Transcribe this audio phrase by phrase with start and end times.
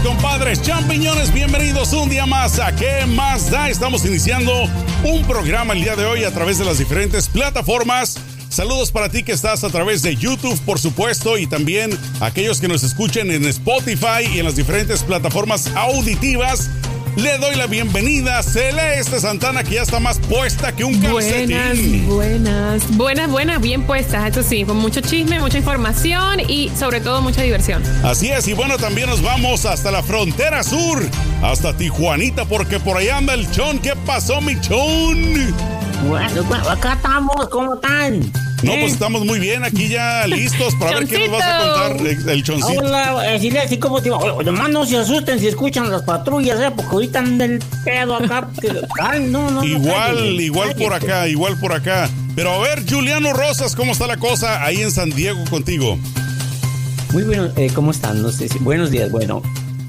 [0.00, 3.68] compadres, champiñones, bienvenidos un día más a ¿Qué más da?
[3.68, 4.52] Estamos iniciando
[5.04, 8.18] un programa el día de hoy a través de las diferentes plataformas.
[8.48, 12.68] Saludos para ti que estás a través de YouTube, por supuesto, y también aquellos que
[12.68, 16.70] nos escuchen en Spotify y en las diferentes plataformas auditivas.
[17.16, 22.06] Le doy la bienvenida a Celeste Santana, que ya está más puesta que un calcetín.
[22.06, 27.00] Buenas, buenas, buenas, buenas, bien puestas, eso sí, con mucho chisme, mucha información y sobre
[27.00, 27.82] todo mucha diversión.
[28.04, 31.02] Así es, y bueno, también nos vamos hasta la frontera sur,
[31.42, 33.78] hasta Tijuanita, porque por ahí anda el chon.
[33.78, 35.54] ¿Qué pasó, mi chon?
[36.06, 38.30] Bueno, acá estamos, ¿cómo están?
[38.62, 42.06] No, pues estamos muy bien aquí ya listos para ver qué nos vas a contar
[42.06, 42.80] el choncito.
[42.80, 46.72] Hola, decirle así como te digo, nomás no se asusten si escuchan las patrullas, ¿eh?
[46.74, 48.48] porque ahorita andan del pedo acá.
[49.02, 52.08] Ay, no, no, igual, igual por acá, igual por acá.
[52.34, 55.98] Pero a ver, Juliano Rosas, ¿cómo está la cosa ahí en San Diego contigo?
[57.12, 58.22] Muy bueno, eh, ¿cómo están?
[58.22, 59.42] No sé si, buenos días, bueno.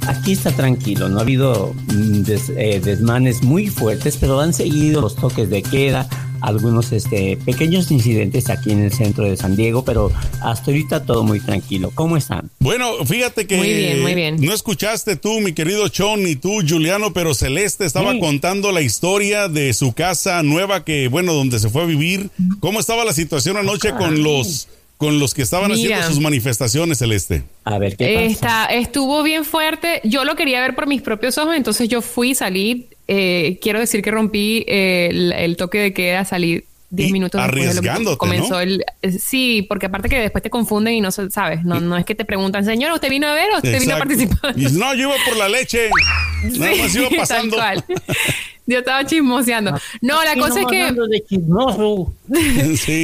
[0.08, 2.22] Aquí está tranquilo, no ha habido mm,
[2.56, 6.08] eh, desmanes muy fuertes, pero han seguido los toques de queda,
[6.42, 11.24] algunos este, pequeños incidentes aquí en el centro de San Diego, pero hasta ahorita todo
[11.24, 11.92] muy tranquilo.
[11.94, 12.50] ¿Cómo están?
[12.60, 14.38] Bueno, fíjate que muy bien, muy bien.
[14.40, 19.48] no escuchaste tú, mi querido Chon, ni tú, Juliano, pero Celeste estaba contando la historia
[19.48, 22.30] de su casa nueva que, bueno, donde se fue a vivir.
[22.60, 24.68] ¿Cómo estaba la situación anoche con los
[24.98, 27.44] con los que estaban haciendo sus manifestaciones, Celeste?
[27.64, 28.26] A ver, ¿qué pasa?
[28.26, 30.02] Está, estuvo bien fuerte.
[30.04, 32.88] Yo lo quería ver por mis propios ojos, entonces yo fui, salí.
[33.08, 38.18] Eh, quiero decir que rompí eh, el, toque de queda, salí 10 minutos arriesgándote, después
[38.18, 41.98] comenzó el eh, sí porque aparte que después te confunden y no sabes no, no
[41.98, 44.94] es que te preguntan señor usted vino a ver o usted vino a participar no
[44.94, 45.90] yo iba por la leche
[46.58, 47.58] nada más iba pasando
[48.74, 49.72] yo estaba chismoseando.
[50.02, 50.94] No la cosa es que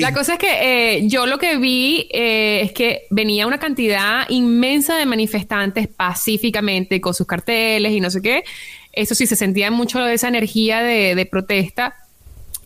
[0.02, 4.98] la cosa es que yo lo que vi eh, es que venía una cantidad inmensa
[4.98, 8.44] de manifestantes pacíficamente con sus carteles y no sé qué.
[8.92, 11.96] Eso sí se sentía mucho de esa energía de, de protesta.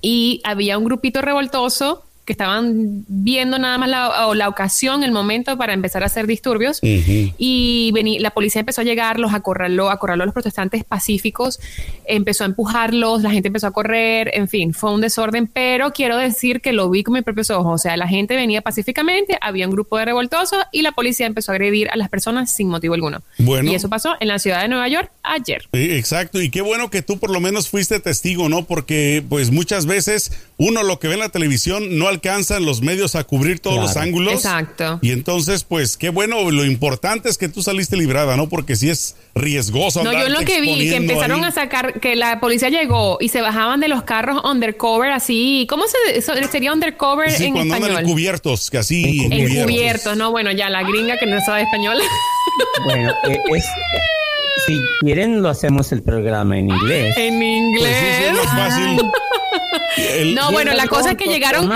[0.02, 5.58] Y había un grupito revoltoso que estaban viendo nada más la, la ocasión, el momento
[5.58, 6.80] para empezar a hacer disturbios.
[6.82, 11.62] Y la policía empezó a llegar, los acorraló, acorraló a los protestantes pacíficos,
[12.06, 16.18] empezó a empujarlos, la gente empezó a correr, en fin, fue un desorden, pero quiero
[16.18, 17.76] decir que lo vi con mis propios ojos.
[17.76, 21.54] O sea, la gente venía pacíficamente, había un grupo de revoltosos y la policía empezó
[21.54, 23.22] a agredir a las personas sin motivo alguno.
[23.38, 23.72] Bueno.
[23.72, 25.70] Y eso pasó en la ciudad de Nueva York ayer.
[25.72, 28.66] Exacto, y qué bueno que tú por lo menos fuiste testigo, ¿no?
[28.66, 33.16] Porque pues muchas veces uno lo que ve en la televisión no alcanzan los medios
[33.16, 34.34] a cubrir todos los ángulos.
[34.34, 35.00] Exacto.
[35.04, 38.50] Y entonces, pues, qué bueno, lo importante es que tú saliste librada, ¿no?
[38.50, 40.04] Porque si es riesgoso.
[40.04, 43.42] No, yo lo que vi, que empezaron a sacar, que la policía llegó y se
[43.42, 45.68] bajaban de los carros undercover, así.
[45.70, 47.98] ¿Cómo se sería undercover sí, en cuando español?
[47.98, 49.26] Andan encubiertos, que así.
[49.26, 49.58] Encubiertos.
[49.58, 51.98] encubiertos, no, bueno, ya la gringa que no sabe español.
[52.86, 53.66] Bueno, eh, es
[54.66, 57.16] si quieren, lo hacemos el programa en inglés.
[57.18, 57.96] En inglés.
[58.00, 59.12] Pues sí, es fácil.
[60.36, 61.72] No, bueno, la cosa es que llegaron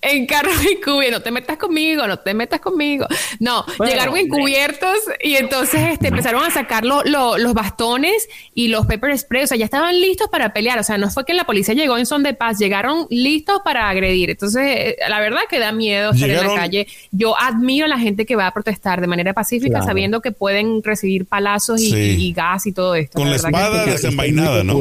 [0.00, 1.18] en carros encubiertos.
[1.18, 3.06] No te metas conmigo, no te metas conmigo.
[3.40, 9.44] No, llegaron encubiertos y entonces este, empezaron a sacar los bastones y los pepper spray.
[9.44, 10.78] O sea, ya estaban listos para pelear.
[10.78, 13.88] O sea, no fue que la policía llegó en son de paz, llegaron listos para
[13.88, 14.30] agredir.
[14.30, 16.86] Entonces, eh, la verdad que da miedo estar en la calle.
[17.10, 20.82] Yo admiro a la gente que va a protestar de manera pacífica, sabiendo que pueden
[20.82, 23.18] recibir palazos y, gas y todo esto.
[23.18, 24.78] Con la, espada desenvainada, ¿no?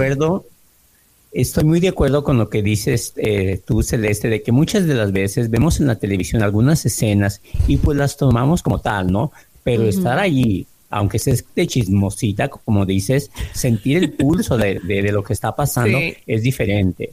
[1.31, 4.95] Estoy muy de acuerdo con lo que dices eh, tú, Celeste, de que muchas de
[4.95, 9.31] las veces vemos en la televisión algunas escenas y pues las tomamos como tal, ¿no?
[9.63, 14.79] Pero estar allí, aunque sea de chismosita, como dices, sentir el pulso de,
[15.11, 17.11] lo que está pasando es diferente.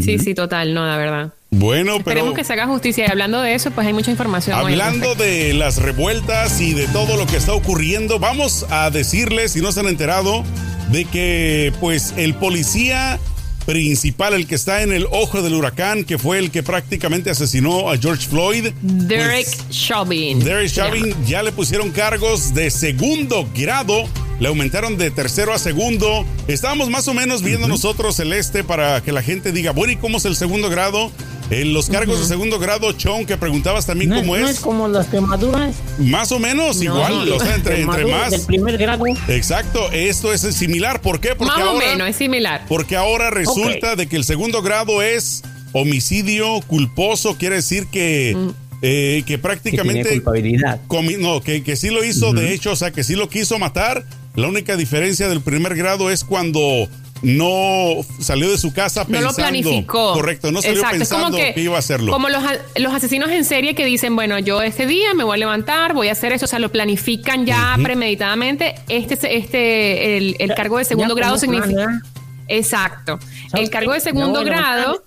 [0.00, 1.32] Sí, sí, total, no, la verdad.
[1.58, 4.58] Bueno, Esperemos que se haga justicia y hablando de eso, pues hay mucha información.
[4.58, 9.60] Hablando de las revueltas y de todo lo que está ocurriendo, vamos a decirles, si
[9.60, 10.42] no se han enterado,
[10.90, 13.18] de que pues el policía
[13.66, 17.90] principal, el que está en el ojo del huracán, que fue el que prácticamente asesinó
[17.90, 18.72] a George Floyd.
[18.82, 20.40] Derek pues, Chauvin.
[20.40, 24.08] Derek Chauvin ya le pusieron cargos de segundo grado.
[24.40, 26.26] Le aumentaron de tercero a segundo.
[26.48, 29.96] Estábamos más o menos viendo nosotros el este para que la gente diga, bueno, ¿y
[29.96, 31.12] cómo es el segundo grado?
[31.50, 34.42] En los cargos de segundo grado, Chon, que preguntabas también cómo es.
[34.42, 35.76] ¿No es como las quemaduras?
[35.98, 38.30] Más o menos, igual, o sea, entre, entre más.
[38.30, 39.04] Del primer grado.
[39.28, 41.00] Exacto, esto es similar.
[41.00, 41.34] ¿Por qué?
[41.34, 42.64] Porque más o menos, es similar.
[42.68, 45.42] Porque ahora resulta de que el segundo grado es
[45.72, 48.34] homicidio culposo, quiere decir que.
[48.36, 48.48] Mm.
[48.86, 50.02] Eh, que prácticamente.
[50.02, 50.80] Que culpabilidad.
[51.18, 54.04] no, que, que sí lo hizo, de hecho, o sea, que sí lo quiso matar.
[54.34, 56.88] La única diferencia del primer grado es cuando
[57.24, 59.26] no salió de su casa pensando.
[59.26, 60.12] No lo planificó.
[60.12, 62.12] Correcto, no salió pensando que, iba a hacerlo.
[62.12, 62.44] Como los,
[62.92, 66.12] asesinos en serie que dicen, bueno, yo este día me voy a levantar, voy a
[66.12, 68.74] hacer eso, o sea, lo planifican ya premeditadamente.
[68.88, 72.02] Este, este, el, el cargo de segundo grado significa.
[72.48, 73.18] Exacto.
[73.54, 75.02] El cargo de segundo grado.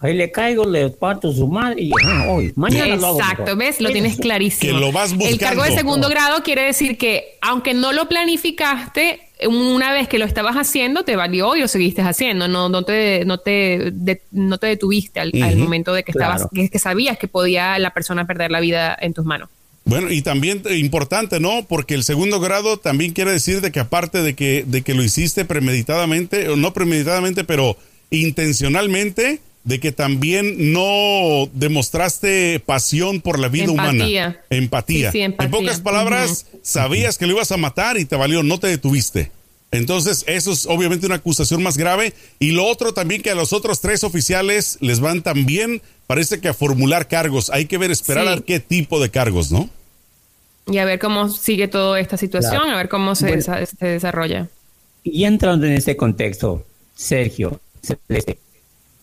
[0.00, 1.90] Ahí le caigo, le parto su madre y
[2.28, 3.80] hoy, mañana Exacto, ¿ves?
[3.80, 4.72] Lo tienes clarísimo.
[4.72, 5.34] Que lo vas buscando.
[5.34, 10.18] El cargo de segundo grado quiere decir que, aunque no lo planificaste, una vez que
[10.18, 12.48] lo estabas haciendo, te valió y lo seguiste haciendo.
[12.48, 13.92] No, no, te, no, te,
[14.32, 18.26] no te detuviste al, momento de que, estabas, que, que sabías que podía la persona
[18.26, 19.48] perder la vida en tus manos.
[19.88, 21.64] Bueno, y también importante, ¿no?
[21.66, 25.02] Porque el segundo grado también quiere decir de que aparte de que, de que lo
[25.02, 27.74] hiciste premeditadamente, o no premeditadamente, pero
[28.10, 34.40] intencionalmente, de que también no demostraste pasión por la vida humana.
[34.48, 35.10] Empatía.
[35.12, 39.30] En pocas palabras, sabías que lo ibas a matar y te valió, no te detuviste.
[39.70, 42.14] Entonces, eso es obviamente una acusación más grave.
[42.38, 46.48] Y lo otro también que a los otros tres oficiales les van también, parece que
[46.48, 47.50] a formular cargos.
[47.50, 49.68] Hay que ver, esperar a qué tipo de cargos, ¿no?
[50.66, 54.48] Y a ver cómo sigue toda esta situación, a ver cómo se, se desarrolla.
[55.04, 58.38] Y entrando en este contexto, Sergio, Celeste,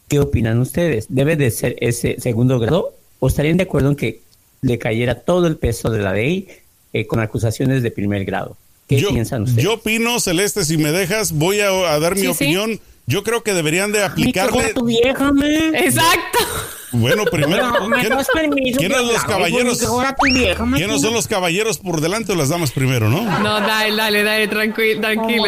[0.07, 1.07] ¿Qué opinan ustedes?
[1.10, 4.22] ¿Debe de ser ese segundo grado o estarían de acuerdo en que
[4.62, 6.48] le cayera todo el peso de la ley
[6.94, 8.57] eh, con acusaciones de primer grado?
[8.88, 9.63] ¿Qué piensan ustedes?
[9.63, 11.69] Yo opino, Celeste, si me dejas, voy a,
[12.00, 12.80] dar mi opinión.
[13.07, 14.74] Yo creo que deberían de aplicarle.
[14.74, 15.31] tu vieja,
[15.75, 16.40] Exacto.
[16.92, 18.28] Bueno, primero, ¿quiénes
[19.02, 19.80] los caballeros?
[20.75, 23.22] ¿Quiénes son los caballeros por delante o las damas primero, no?
[23.40, 25.02] No, dale, dale, dale, tranquilo.
[25.02, 25.46] tranquilo.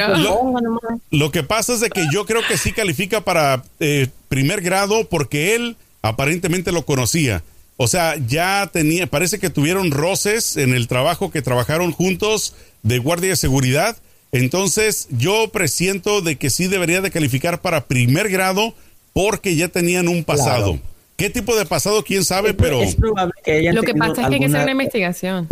[1.09, 5.07] Lo, que pasa es de que yo creo que sí califica para eh, primer grado
[5.07, 7.44] porque él aparentemente lo conocía.
[7.77, 12.98] O sea, ya tenía, parece que tuvieron roces en el trabajo que trabajaron juntos de
[12.98, 13.98] guardia de seguridad.
[14.38, 18.74] Entonces, yo presiento de que sí debería de calificar para primer grado
[19.13, 20.80] porque ya tenían un pasado.
[21.16, 22.04] ¿Qué tipo de pasado?
[22.04, 22.54] ¿Quién sabe?
[22.54, 25.48] pero Lo que pasa es que hay que hacer una investigación.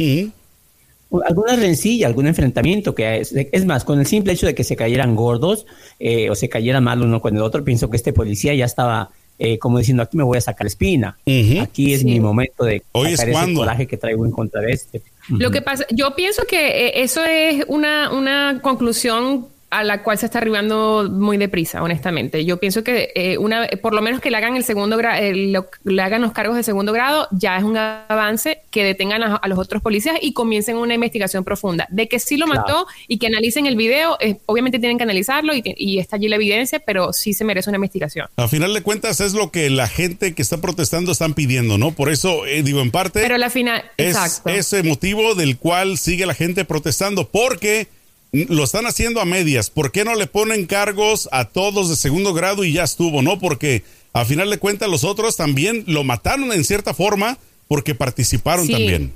[1.26, 4.76] Alguna rencilla, algún enfrentamiento que es, es, más, con el simple hecho de que se
[4.76, 5.66] cayeran gordos
[6.00, 9.12] eh, o se cayera mal uno con el otro, pienso que este policía ya estaba
[9.38, 11.18] eh, como diciendo aquí me voy a sacar espina,
[11.62, 12.84] aquí es mi momento de
[13.16, 15.02] sacar ese coraje que traigo en contra de este.
[15.30, 20.18] Lo que pasa, yo pienso que eh, eso es una, una conclusión a la cual
[20.18, 22.45] se está arribando muy deprisa, honestamente.
[22.45, 26.01] Yo pienso que eh, una, por lo menos que le hagan el segundo grado, le
[26.01, 29.81] hagan los cargos de segundo grado, ya es un avance que detengan a, los otros
[29.81, 31.88] policías y comiencen una investigación profunda.
[31.89, 36.00] De que sí lo mató y que analicen el video, obviamente tienen que analizarlo y,
[36.00, 38.28] está allí la evidencia, pero sí se merece una investigación.
[38.38, 41.92] A final de cuentas es lo que la gente que está protestando están pidiendo, ¿no?
[41.92, 43.19] Por eso eh, digo en parte.
[43.21, 47.88] Pero la final, es ese motivo del cual sigue la gente protestando, porque
[48.50, 49.70] lo están haciendo a medias.
[49.70, 53.40] ¿Por qué no le ponen cargos a todos de segundo grado y ya estuvo, no?
[53.40, 53.84] Porque
[54.14, 57.38] a final de cuentas los otros también lo mataron en cierta forma
[57.68, 59.14] porque participaron también.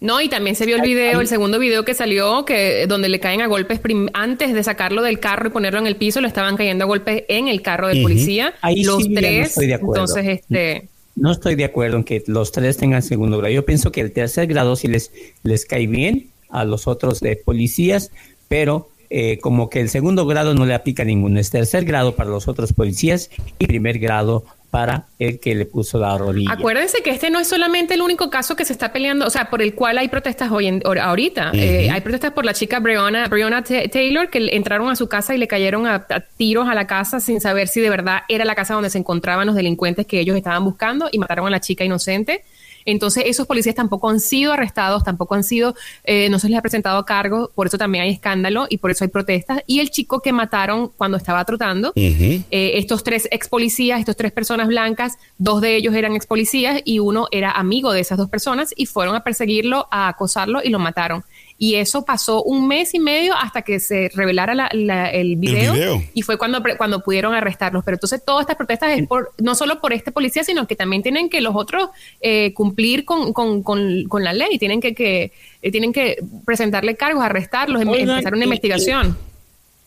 [0.00, 3.20] No, y también se vio el video, el segundo video que salió, que donde le
[3.20, 3.80] caen a golpes
[4.14, 7.22] antes de sacarlo del carro y ponerlo en el piso, le estaban cayendo a golpes
[7.28, 8.52] en el carro del policía.
[8.62, 9.50] Ahí los tres.
[9.50, 10.02] estoy de acuerdo.
[10.02, 10.88] Entonces, este.
[11.14, 13.54] No estoy de acuerdo en que los tres tengan segundo grado.
[13.54, 15.12] Yo pienso que el tercer grado sí les,
[15.44, 18.12] les cae bien a los otros de policías,
[18.48, 22.30] pero eh, como que el segundo grado no le aplica ninguno, es tercer grado para
[22.30, 26.50] los otros policías y primer grado para el que le puso la rodilla.
[26.50, 29.50] Acuérdense que este no es solamente el único caso que se está peleando, o sea,
[29.50, 31.50] por el cual hay protestas hoy en, ahorita.
[31.52, 35.38] Eh, hay protestas por la chica Breonna, Breonna Taylor, que entraron a su casa y
[35.38, 36.06] le cayeron a,
[36.38, 39.46] tiros a la casa sin saber si de verdad era la casa donde se encontraban
[39.46, 42.42] los delincuentes que ellos estaban buscando y mataron a la chica inocente.
[42.84, 45.74] Entonces, esos policías tampoco han sido arrestados, tampoco han sido,
[46.04, 49.04] eh, no se les ha presentado cargo, por eso también hay escándalo y por eso
[49.04, 49.62] hay protestas.
[49.66, 54.32] Y el chico que mataron cuando estaba trotando, eh, estos tres ex policías, estos tres
[54.32, 58.28] personas blancas, dos de ellos eran ex policías y uno era amigo de esas dos
[58.28, 61.24] personas y fueron a perseguirlo, a acosarlo y lo mataron.
[61.62, 66.36] Y eso pasó un mes y medio hasta que se revelara el, video, y fue
[66.36, 67.84] cuando, cuando pudieron arrestarlos.
[67.84, 71.04] Pero entonces todas estas protestas es por, no solo por este policía, sino que también
[71.04, 71.90] tienen que los otros
[72.20, 75.30] eh, cumplir con, con, con, la ley, tienen que, que
[75.62, 79.16] eh, tienen que presentarle cargos, arrestarlos, em, empezar una investigación.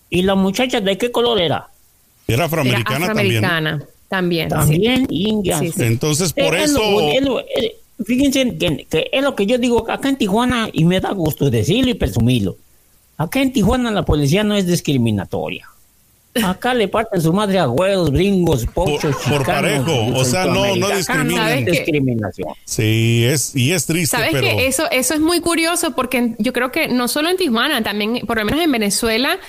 [0.10, 1.68] Y, la muchacha de qué color era?
[2.26, 4.48] Era afroamericana, afroamericana también.
[4.48, 5.60] También, india.
[5.78, 6.80] Entonces, por eso...
[8.04, 11.92] Fíjense que, es lo que yo digo acá en Tijuana y me da gusto decirlo
[11.92, 12.58] y presumirlo.
[13.18, 15.70] Acá en Tijuana la policía no es discriminatoria.
[16.44, 20.76] Acá le parten su madre a huevos, gringos, pochos, por, por parejo, o sea, no,
[20.76, 21.64] no discriminan.
[21.64, 22.50] discriminación.
[22.66, 26.74] Sí, es y es triste, ¿Sabes que eso eso es muy curioso porque yo creo
[26.74, 29.40] que no solo en Tijuana, también por lo menos en Venezuela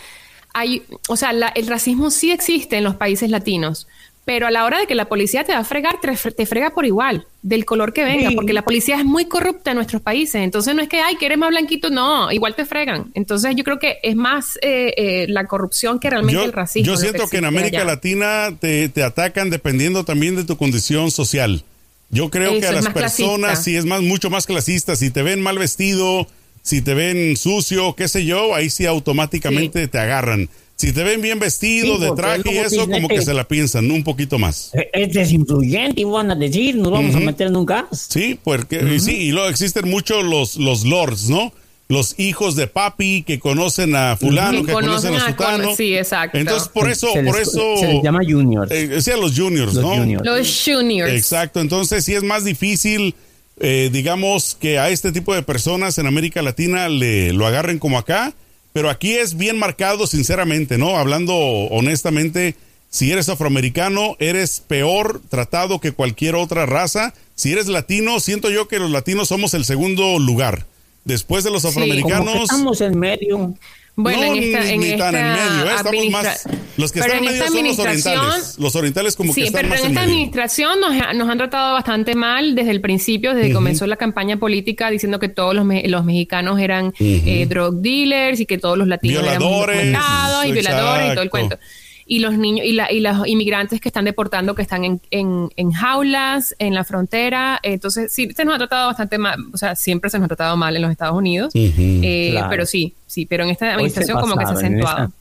[0.54, 3.88] hay, o sea, el racismo sí existe en los países latinos,
[4.26, 6.84] pero a la hora de que la policía te va a fregar, te, frega por
[6.84, 10.42] igual, del color que venga, porque la policía es muy corrupta en nuestros países.
[10.42, 13.12] Entonces no es que, ay, que eres más blanquito, no, igual te fregan.
[13.14, 16.92] Entonces yo creo que es más eh, eh, la corrupción que realmente el racismo.
[16.92, 21.62] Yo siento que, en América Latina te, atacan dependiendo también de tu condición social.
[22.10, 25.40] Yo creo que a las personas, si es más, mucho más clasista, si te ven
[25.40, 26.26] mal vestido,
[26.62, 31.22] si te ven sucio, qué sé yo, ahí sí automáticamente te agarran si te ven
[31.22, 34.70] bien vestido, de traje y eso, como que se la piensan un poquito más.
[34.74, 38.06] E-, es desinfluyente, van a decir, nos vamos a meter en un gas.
[38.10, 41.52] Sí, porque sí, y luego existen muchos los, los lords, ¿no?
[41.88, 45.74] Los hijos de papi que conocen a fulano, que conocen, a sutano.
[45.76, 46.36] Sí, exacto.
[46.36, 47.76] Entonces, por eso, por eso.
[47.78, 48.70] Se les llama juniors.
[48.72, 49.96] Eh, sí, a los juniors, los ¿no?
[49.96, 50.24] Juniors.
[50.26, 51.12] Los juniors.
[51.12, 51.60] Exacto.
[51.60, 53.14] Entonces, sí es más difícil,
[53.60, 57.98] eh, digamos, que a este tipo de personas en América Latina le lo agarren como
[57.98, 58.34] acá
[58.76, 60.98] pero aquí es bien marcado, sinceramente, ¿no?
[60.98, 62.56] Hablando honestamente,
[62.90, 67.14] si eres afroamericano, eres peor tratado que cualquier otra raza.
[67.34, 70.66] Si eres latino, siento yo que los latinos somos el segundo lugar.
[71.06, 72.42] Después de los afroamericanos.
[72.42, 73.54] estamos en medio.
[73.96, 75.74] Bueno, en esta, en esta en medio, ¿eh?
[75.74, 76.48] estamos más.
[76.76, 78.56] Los que están en medio son los orientales.
[78.58, 82.14] Los orientales, como que están pero más en esta administración nos, nos, han tratado bastante
[82.14, 86.04] mal desde el principio, desde que comenzó la campaña política, diciendo que todos los, los
[86.04, 91.14] mexicanos eran eh, drug dealers y que todos los latinos violadores, eran y violadores y
[91.14, 91.58] todo el cuento
[92.06, 95.50] y los niños y, la, y los inmigrantes que están deportando que están en, en,
[95.56, 97.58] en, jaulas en la frontera.
[97.62, 100.56] Entonces sí se nos ha tratado bastante mal o sea siempre se nos ha tratado
[100.56, 101.52] mal en los Estados Unidos.
[101.54, 105.12] Eh, pero sí sí pero en esta administración como que se ha acentuado.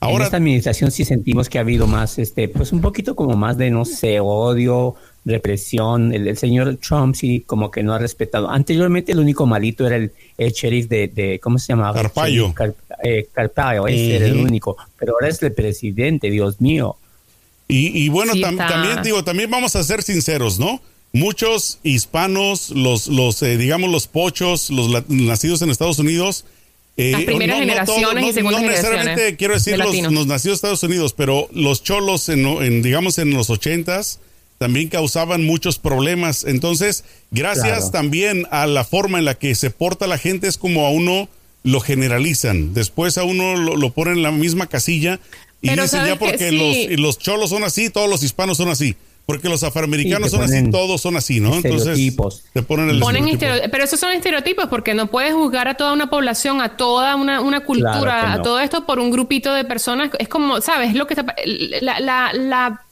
[0.00, 3.36] Ahora, en esta administración sí sentimos que ha habido más, este, pues un poquito como
[3.36, 4.94] más de, no sé, odio,
[5.28, 6.12] represión.
[6.12, 8.50] El, señor Trump sí como que no ha respetado.
[8.50, 11.94] Anteriormente el único malito era el, sheriff de, de, ¿cómo se llamaba?
[11.94, 12.54] Carpayo.
[13.02, 14.76] Eh, Carpayo, ese era el único.
[14.98, 16.96] Pero ahora es el presidente, Dios mío.
[17.70, 20.80] Y, bueno, también digo, también vamos a ser sinceros, ¿no?
[21.12, 26.44] Muchos hispanos, los, los eh, digamos, los pochos, los nacidos en Estados Unidos,
[26.98, 31.12] eh, Las primeras generaciones y segundas no necesariamente quiero decir los, nacidos en Estados Unidos,
[31.16, 34.18] pero los cholos en, en digamos en los ochentas
[34.58, 36.44] también causaban muchos problemas.
[36.44, 40.86] Entonces, gracias también a la forma en la que se porta la gente, es como
[40.86, 41.28] a uno
[41.62, 42.74] lo generalizan.
[42.74, 45.20] Después a uno lo, ponen en la misma casilla
[45.60, 48.96] y dicen ya porque los, los cholos son así, todos los hispanos son así.
[49.26, 51.54] Porque los afroamericanos son así, todos son así, ¿no?
[51.56, 51.98] Entonces,
[52.54, 56.62] te ponen el Pero esos son estereotipos porque no puedes juzgar a toda una población,
[56.62, 60.10] a toda una, una cultura, a todo esto por un grupito de personas.
[60.18, 60.94] Es como, ¿sabes?
[60.94, 61.14] Lo que
[61.82, 62.86] la, la, la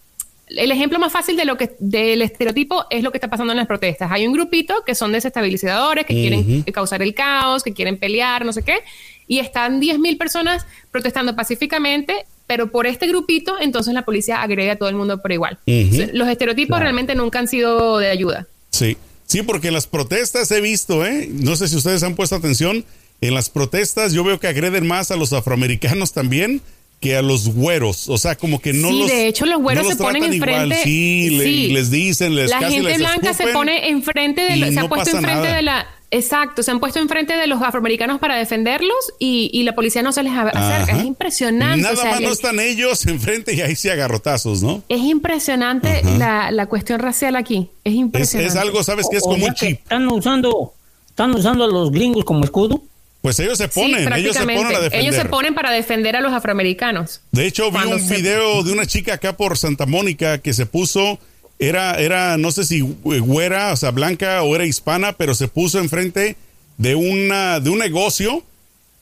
[0.48, 3.58] el ejemplo más fácil de lo que del estereotipo es lo que está pasando en
[3.58, 4.10] las protestas.
[4.12, 8.52] Hay un grupito que son desestabilizadores, que quieren causar el caos, que quieren pelear, no
[8.52, 8.78] sé qué,
[9.26, 14.76] y están 10.000 personas protestando pacíficamente, pero por este grupito, entonces la policía agrede a
[14.76, 15.58] todo el mundo por igual.
[15.66, 18.46] Los estereotipos realmente nunca han sido de ayuda.
[18.70, 21.28] Sí, sí, porque en las protestas he visto, ¿eh?
[21.32, 22.84] no sé si ustedes han puesto atención,
[23.20, 26.60] en las protestas yo veo que agreden más a los afroamericanos también
[27.00, 29.96] que a los güeros, o sea, como que no sí, de hecho los güeros se
[29.96, 34.88] ponen enfrente, sí, les dicen, les La gente blanca se pone enfrente de, se ha
[34.88, 39.62] puesto enfrente de la Exacto, se han puesto enfrente de los afroamericanos para defenderlos y,
[39.64, 40.96] la policía no se les acerca.
[40.96, 41.82] Es impresionante.
[41.82, 44.82] Nada más no están ellos enfrente y ahí se agarrotazos, ¿no?
[44.88, 47.70] Es impresionante la, la, cuestión racial aquí.
[47.82, 48.56] Es impresionante.
[48.56, 49.16] Es, algo, ¿sabes qué?
[49.16, 49.80] Es como un chip.
[49.82, 50.74] Están usando,
[51.08, 52.82] están usando a los gringos como escudo.
[53.22, 55.00] Pues ellos se ponen, ellos se ponen a defender.
[55.00, 57.22] Ellos se ponen para defender a los afroamericanos.
[57.32, 61.18] De hecho, vi un video de una chica acá por Santa Mónica que se puso,
[61.58, 65.78] era, era, no sé si güera, o sea, blanca o era hispana, pero se puso
[65.80, 66.36] enfrente
[66.78, 68.44] de una, de un negocio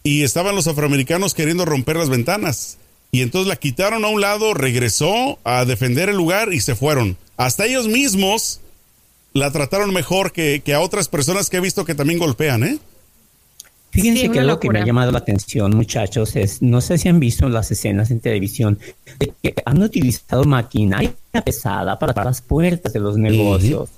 [0.03, 2.79] y estaban los afroamericanos queriendo romper las ventanas.
[3.11, 7.17] Y entonces la quitaron a un lado, regresó a defender el lugar y se fueron.
[7.37, 8.61] Hasta ellos mismos
[9.33, 12.79] la trataron mejor que, que a otras personas que he visto que también golpean, ¿eh?
[13.95, 17.21] Fíjense que lo que me ha llamado la atención, muchachos, es, no sé si han
[17.21, 18.81] visto las escenas en televisión,
[19.21, 23.91] de que han utilizado maquinaria pesada para, las puertas de los negocios.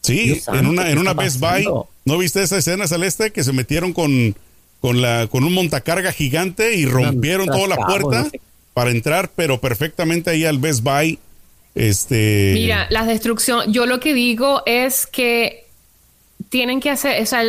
[0.00, 1.66] Sí, en una, en una Best Buy,
[2.04, 3.32] ¿no viste esa escena, Celeste?
[3.32, 4.36] Que se metieron con,
[4.80, 8.30] con, la, con un montacarga gigante y rompieron toda la puerta
[8.74, 11.18] para entrar, pero perfectamente ahí al Best Buy.
[11.74, 12.52] Este...
[12.54, 15.66] Mira, la destrucción, yo lo que digo es que
[16.48, 17.42] tienen que hacer, o sea,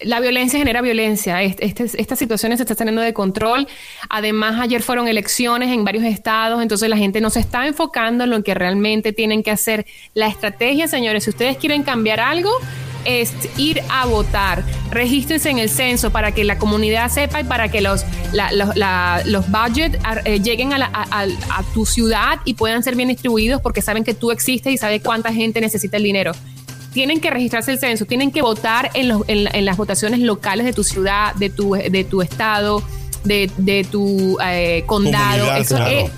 [0.00, 1.42] la violencia genera violencia.
[1.42, 3.66] Este, estas situaciones se están teniendo de control.
[4.08, 8.30] Además, ayer fueron elecciones en varios estados, entonces la gente no se está enfocando en
[8.30, 9.86] lo que realmente tienen que hacer.
[10.14, 12.50] La estrategia, señores, si ustedes quieren cambiar algo,
[13.04, 14.64] es ir a votar.
[14.90, 18.04] regístrense en el censo para que la comunidad sepa y para que los,
[19.24, 24.04] los budgets eh, lleguen a, a, tu ciudad y puedan ser bien distribuidos porque saben
[24.04, 26.32] que tú existes y saben cuánta gente necesita el dinero.
[26.92, 30.72] Tienen que registrarse el censo, tienen que votar en, los, en, las votaciones locales de
[30.72, 32.82] tu ciudad, de tu, de tu estado,
[33.24, 35.54] de, de tu eh, condado.
[35.56, 36.10] Eso es,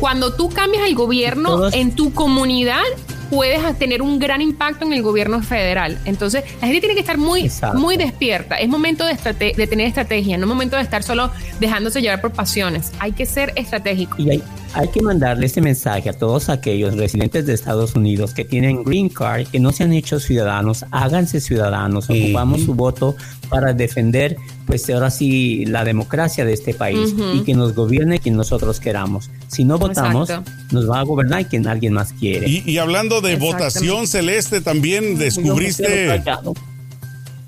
[0.00, 2.82] cuando tú cambias el gobierno en tu comunidad,
[3.30, 5.98] puedes tener un gran impacto en el gobierno federal.
[6.04, 8.56] Entonces, la gente tiene que estar muy, muy despierta.
[8.56, 11.30] Es momento de, de tener estrategia, no es momento de estar solo
[11.60, 12.92] dejándose llevar por pasiones.
[12.98, 14.16] Hay que ser estratégico.
[14.18, 14.42] Y hay,
[14.74, 19.08] hay que mandarle este mensaje a todos aquellos residentes de Estados Unidos que tienen green
[19.08, 23.16] card, que no se han hecho ciudadanos, háganse ciudadanos, ocupamos su voto
[23.48, 28.36] para defender, pues ahora sí, la democracia de este país y que nos gobierne quien
[28.36, 29.30] nosotros queramos.
[29.46, 30.28] Si no votamos,
[30.72, 32.48] nos va a gobernar quien alguien más quiere.
[32.48, 36.22] Y, hablando de votación celeste, también descubriste...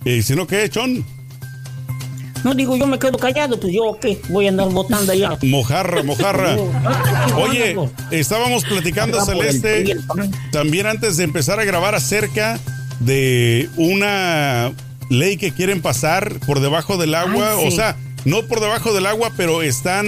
[0.05, 1.05] ¿Y si no qué, Chon?
[2.45, 5.37] No digo, yo me quedo callado, pues yo qué, voy a andar votando allá.
[5.43, 6.57] Mojarra, mojarra.
[7.37, 7.77] Oye,
[8.13, 9.97] estábamos platicando, Celeste,
[10.53, 12.61] también antes de empezar a grabar acerca
[13.01, 14.73] de una
[15.09, 19.33] ley que quieren pasar por debajo del agua, o sea, no por debajo del agua,
[19.37, 20.07] pero están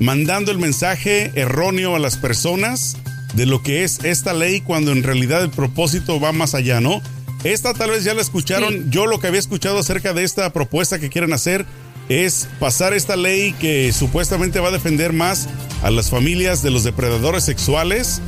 [0.00, 2.96] mandando el mensaje erróneo a las personas
[3.34, 7.00] de lo que es esta ley cuando en realidad el propósito va más allá, ¿no?
[7.44, 8.90] Esta tal vez ya la escucharon.
[8.90, 11.66] Yo lo que había escuchado acerca de esta propuesta que quieren hacer
[12.08, 15.48] es pasar esta ley que supuestamente va a defender más
[15.82, 18.20] a las familias de los depredadores sexuales,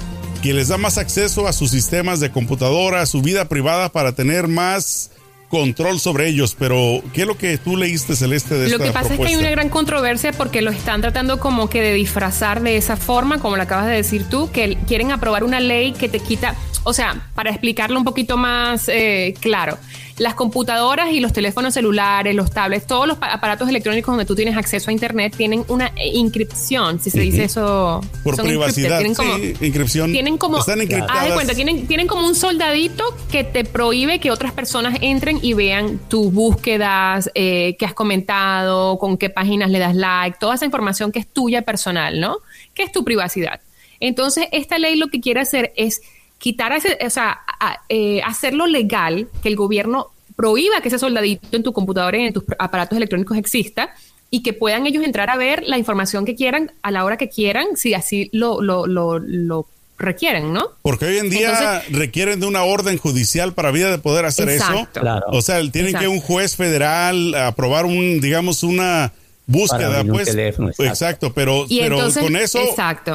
[0.42, 4.12] que les da más acceso a sus sistemas de computadora, a su vida privada para
[4.12, 5.10] tener más
[5.54, 9.14] control sobre ellos, pero ¿qué es lo que tú leíste, Celeste, de Lo que pasa
[9.14, 12.76] es que hay una gran controversia porque lo están tratando como que de disfrazar de
[12.76, 16.18] esa forma, como lo acabas de decir tú, que quieren aprobar una ley que te
[16.18, 19.78] quita, o sea, para explicarlo un poquito más eh, claro,
[20.18, 24.56] las computadoras y los teléfonos celulares, los tablets, todos los aparatos electrónicos donde tú tienes
[24.56, 28.00] acceso a internet tienen una inscripción, si se dice eso.
[28.22, 30.12] Por privacidad, tienen como, sí, inscripción.
[30.12, 30.88] Tienen como, Están de
[31.34, 35.98] cuenta, tienen, tienen como un soldadito que te prohíbe que otras personas entren y vean
[36.08, 41.10] tus búsquedas, eh, que has comentado, con qué páginas le das like, toda esa información
[41.10, 42.38] que es tuya personal, ¿no?
[42.72, 43.60] Que es tu privacidad.
[44.00, 46.02] Entonces, esta ley lo que quiere hacer es
[46.38, 47.40] quitar ese, o sea,
[47.88, 52.32] eh, hacerlo legal, que el gobierno prohíba que ese soldadito en tu computadora y en
[52.32, 53.94] tus aparatos electrónicos exista
[54.30, 57.28] y que puedan ellos entrar a ver la información que quieran a la hora que
[57.28, 59.66] quieran, si así lo, lo, lo,
[59.96, 60.70] requieren, ¿no?
[60.82, 64.88] Porque hoy en día requieren de una orden judicial para vida de poder hacer eso.
[65.28, 69.12] O sea, tienen que un juez federal aprobar un, digamos, una
[69.46, 70.34] búsqueda, pues.
[70.78, 71.32] exacto.
[71.32, 72.60] pero, pero con eso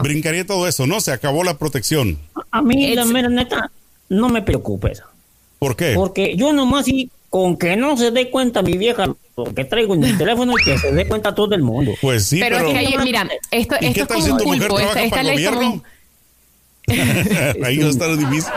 [0.01, 1.01] brincaría todo eso, ¿no?
[1.01, 2.19] Se acabó la protección.
[2.51, 3.71] A mí, la mera neta,
[4.09, 5.05] no me preocupa eso.
[5.57, 5.93] ¿Por qué?
[5.95, 9.13] Porque yo nomás y con que no se dé cuenta mi vieja
[9.55, 11.93] que traigo en el teléfono y que se dé cuenta todo el mundo.
[12.01, 14.79] Pues sí, pero, es que mira, esto, esto es como un pulpo.
[14.79, 15.83] Esta, esta ley como...
[17.63, 18.51] Ahí no está lo difícil.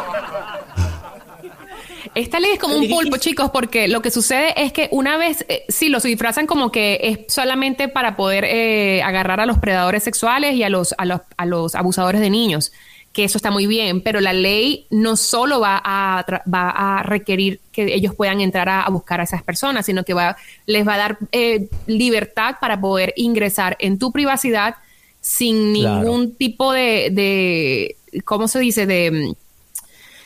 [2.15, 5.47] Esta ley es como un pulpo, chicos, porque lo que sucede es que una vez,
[5.49, 10.03] eh, sí, lo disfrazan como que es solamente para poder eh, agarrar a los predadores
[10.03, 12.73] sexuales y a los, a los, a los abusadores de niños,
[13.15, 17.61] que eso está muy bien, pero la ley no solo va a, va a requerir
[17.73, 20.99] que ellos puedan entrar a, buscar a esas personas, sino que va, les va a
[20.99, 24.77] dar eh, libertad para poder ingresar en tu privacidad
[25.23, 28.87] sin ningún tipo de, de, ¿cómo se dice?
[28.87, 29.35] De,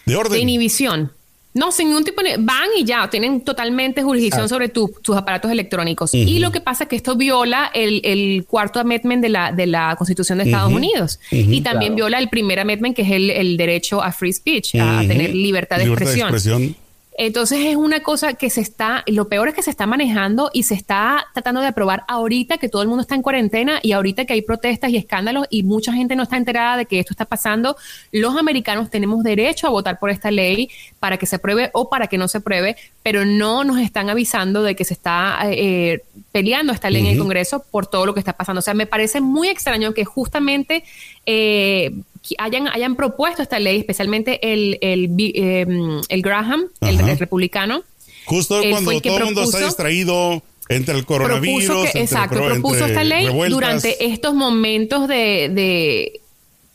[0.05, 0.33] de, orden.
[0.33, 1.12] de inhibición.
[1.57, 2.37] No, sin ningún tipo de...
[2.38, 6.12] Van y ya, tienen totalmente jurisdicción sobre tus aparatos electrónicos.
[6.12, 9.97] Y lo que pasa es que esto viola el, cuarto amendment de la, de la
[9.97, 11.19] Constitución de Estados Unidos.
[11.31, 15.35] y también viola el primer amendment, que es el, derecho a free speech, a tener
[15.35, 16.77] libertad de expresión.
[17.18, 20.64] Entonces es una cosa que se está, lo peor es que se está manejando y
[20.64, 24.26] se está tratando de aprobar ahorita que todo el mundo está en cuarentena y ahorita
[24.26, 27.24] que hay protestas y escándalos y mucha gente no está enterada de que esto está
[27.24, 27.76] pasando.
[28.12, 30.68] Los americanos tenemos derecho a votar por esta ley
[31.00, 34.62] para que se apruebe o para que no se apruebe, pero no nos están avisando
[34.62, 36.02] de que se está eh,
[36.33, 38.59] peleando esta ley en el Congreso por todo lo que está pasando.
[38.59, 40.85] O sea, me parece muy extraño que justamente
[41.24, 41.92] eh,
[42.38, 47.82] hayan, hayan propuesto esta ley, especialmente el, el, em, el Graham, el, republicano.
[48.24, 51.94] Justo cuando todo el mundo está distraído entre el coronavirus.
[51.94, 56.20] exacto, propuso esta ley durante estos momentos de,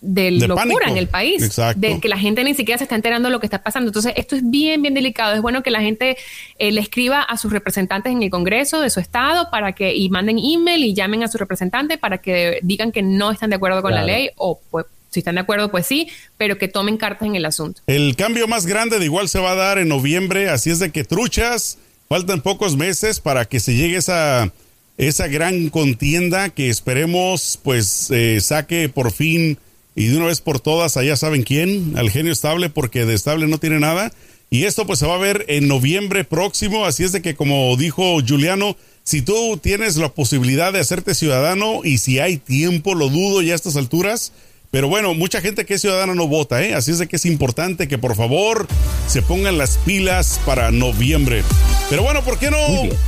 [0.01, 3.33] de locura en el país, de que la gente ni siquiera se está enterando de
[3.33, 3.89] lo que está pasando.
[3.89, 5.35] Entonces, esto es bien, bien delicado.
[5.35, 6.17] Es bueno que la gente
[6.57, 10.09] eh, le escriba a sus representantes en el Congreso de su estado para que y
[10.09, 13.81] manden email y llamen a su representante para que digan que no están de acuerdo
[13.81, 17.27] con la ley o pues si están de acuerdo, pues sí, pero que tomen cartas
[17.27, 17.81] en el asunto.
[17.85, 20.91] El cambio más grande de igual se va a dar en noviembre, así es de
[20.91, 24.51] que truchas, faltan pocos meses para que se llegue esa,
[24.97, 29.57] esa gran contienda que esperemos pues eh, saque por fin
[29.95, 33.47] y de una vez por todas, allá saben quién, al genio estable, porque de estable
[33.47, 34.11] no tiene nada.
[34.49, 37.75] Y esto pues se va a ver en noviembre próximo, así es de que como
[37.77, 43.09] dijo Juliano, si tú tienes la posibilidad de hacerte ciudadano y si hay tiempo, lo
[43.09, 44.31] dudo ya a estas alturas,
[44.71, 46.73] pero bueno, mucha gente que es ciudadana no vota, ¿eh?
[46.73, 48.67] Así es de que es importante que por favor
[49.05, 51.43] se pongan las pilas para noviembre.
[51.89, 52.57] Pero bueno, ¿por qué no,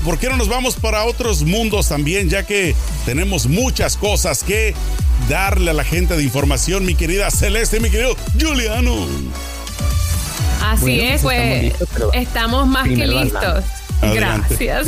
[0.03, 2.29] ¿por qué no nos vamos para otros mundos también?
[2.29, 4.75] Ya que tenemos muchas cosas que
[5.29, 9.07] darle a la gente de información, mi querida Celeste, mi querido Juliano.
[10.61, 11.73] Así es, pues
[12.13, 13.63] estamos, más que listos.
[14.13, 14.87] Gracias.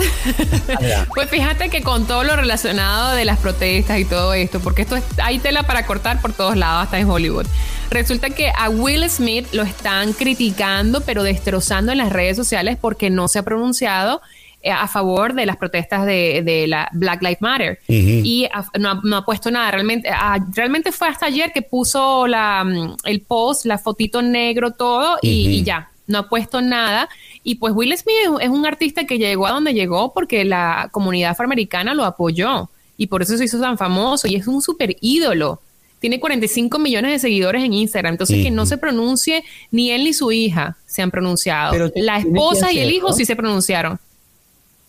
[1.14, 4.96] pues fíjate que con todo lo relacionado de las protestas y todo esto, porque esto
[4.96, 7.46] es, hay tela para cortar por todos lados, hasta en Hollywood.
[7.90, 13.10] Resulta que a Will Smith lo están criticando, pero destrozando en las redes sociales porque
[13.10, 14.22] no se ha pronunciado
[14.62, 18.48] eh, a favor de las protestas de, la Black Lives Matter y
[18.80, 19.72] no, ha puesto nada.
[19.72, 24.72] Realmente, ah, realmente fue hasta ayer que puso la, mm, el post, la fotito negro,
[24.72, 27.10] todo y ya no ha puesto nada.
[27.44, 31.32] Y pues Will Smith es un artista que llegó a donde llegó porque la comunidad
[31.32, 35.62] afroamericana lo apoyó y por eso se hizo tan famoso y es un super ídolo.
[36.00, 40.14] Tiene 45 millones de seguidores en Instagram, entonces que no se pronuncie ni él ni
[40.14, 41.72] su hija se han pronunciado.
[41.72, 44.00] Pero la esposa y el hijo sí se pronunciaron.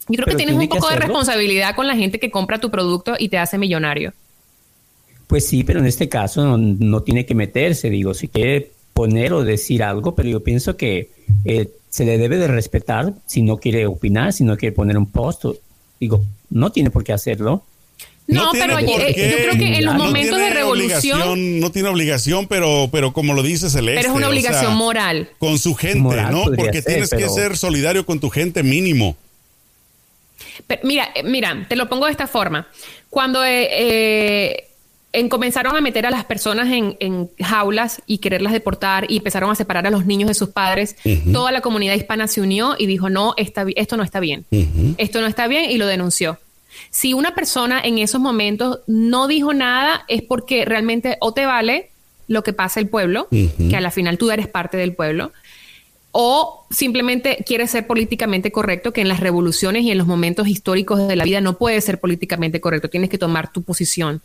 [0.08, 3.14] Yo creo que tienes un poco de responsabilidad con la gente que compra tu producto
[3.18, 4.12] y te hace millonario.
[5.26, 9.34] Pues sí, pero en este caso no, no tiene que meterse, digo, si quiere poner
[9.34, 11.10] o decir algo, pero yo pienso que
[11.44, 15.04] eh, se le debe de respetar si no quiere opinar, si no quiere poner un
[15.04, 15.44] post.
[16.00, 17.62] Digo, no tiene por qué hacerlo.
[18.26, 23.12] No, pero yo creo que en los momentos de revolución no tiene obligación, pero pero
[23.12, 26.44] como lo dice Celeste, pero es una obligación moral con su gente, ¿no?
[26.56, 29.16] Porque tienes que ser solidario con tu gente mínimo.
[30.82, 32.66] mira, eh, mira, te lo pongo de esta forma.
[33.10, 34.65] Cuando eh, eh
[35.28, 39.86] comenzaron a meter a las personas en, jaulas y quererlas deportar y empezaron a separar
[39.86, 40.96] a los niños de sus padres,
[41.32, 44.44] toda la comunidad hispana se unió y dijo, no, esto no está bien,
[44.98, 46.38] esto no está bien y lo denunció.
[46.90, 51.90] Si una persona en esos momentos no dijo nada es porque realmente o te vale
[52.28, 55.32] lo que pasa el pueblo, que a la final tú eres parte del pueblo,
[56.18, 61.06] o simplemente quieres ser políticamente correcto, que en las revoluciones y en los momentos históricos
[61.06, 64.20] de la vida no puedes ser políticamente correcto, tienes que tomar tu posición.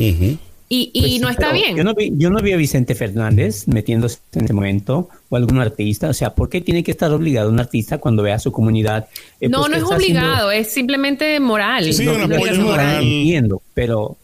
[0.73, 1.75] Y, pues no está bien.
[1.75, 5.59] Yo no, vi, yo no vi a Vicente Fernández metiéndose en ese momento o algún
[5.59, 6.07] artista.
[6.07, 9.09] O sea, ¿por qué tiene que estar obligado un artista cuando ve a su comunidad?
[9.41, 11.91] Eh, no, pues, no es obligado, es simplemente moral.
[11.91, 13.03] Sí, no, un apoyo moral.
[13.03, 14.15] Entiendo, pero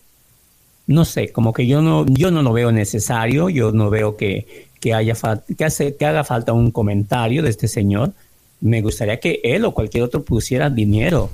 [0.85, 3.49] no sé, como que yo no, yo no lo veo necesario.
[3.49, 5.15] Yo no veo que, que haya
[5.57, 8.13] que, hace, que haga falta un comentario de este señor.
[8.61, 11.29] Me gustaría que él o cualquier otro pusiera dinero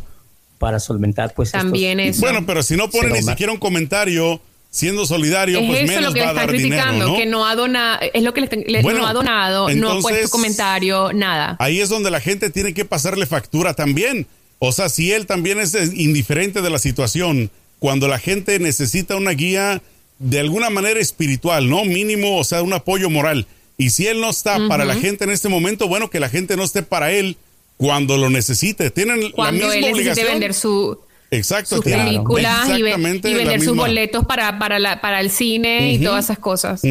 [0.57, 4.39] para solventar pues también estos, bueno pero si no pone ni siquiera un comentario
[4.73, 7.15] siendo solidario, es pues eso menos lo que va a dar criticando, ¿no?
[7.15, 11.13] que no ha donado, es lo que le, no ha donado, no ha puesto comentario,
[11.13, 11.55] nada.
[11.59, 14.25] Ahí es donde la gente tiene que pasarle factura también.
[14.57, 19.31] O sea, si él también es indiferente de la situación, cuando la gente necesita una
[19.31, 19.83] guía
[20.17, 21.85] de alguna manera espiritual, ¿no?
[21.85, 23.45] Mínimo, o sea, un apoyo moral.
[23.77, 26.57] Y si él no está para la gente en este momento, bueno, que la gente
[26.57, 27.37] no esté para él
[27.77, 28.89] cuando lo necesite.
[28.89, 30.27] Tienen cuando la misma él obligación.
[30.27, 30.97] vender su
[31.33, 36.39] Exacto, sus películas y, vender sus boletos para, para, para el cine y todas esas
[36.39, 36.81] cosas.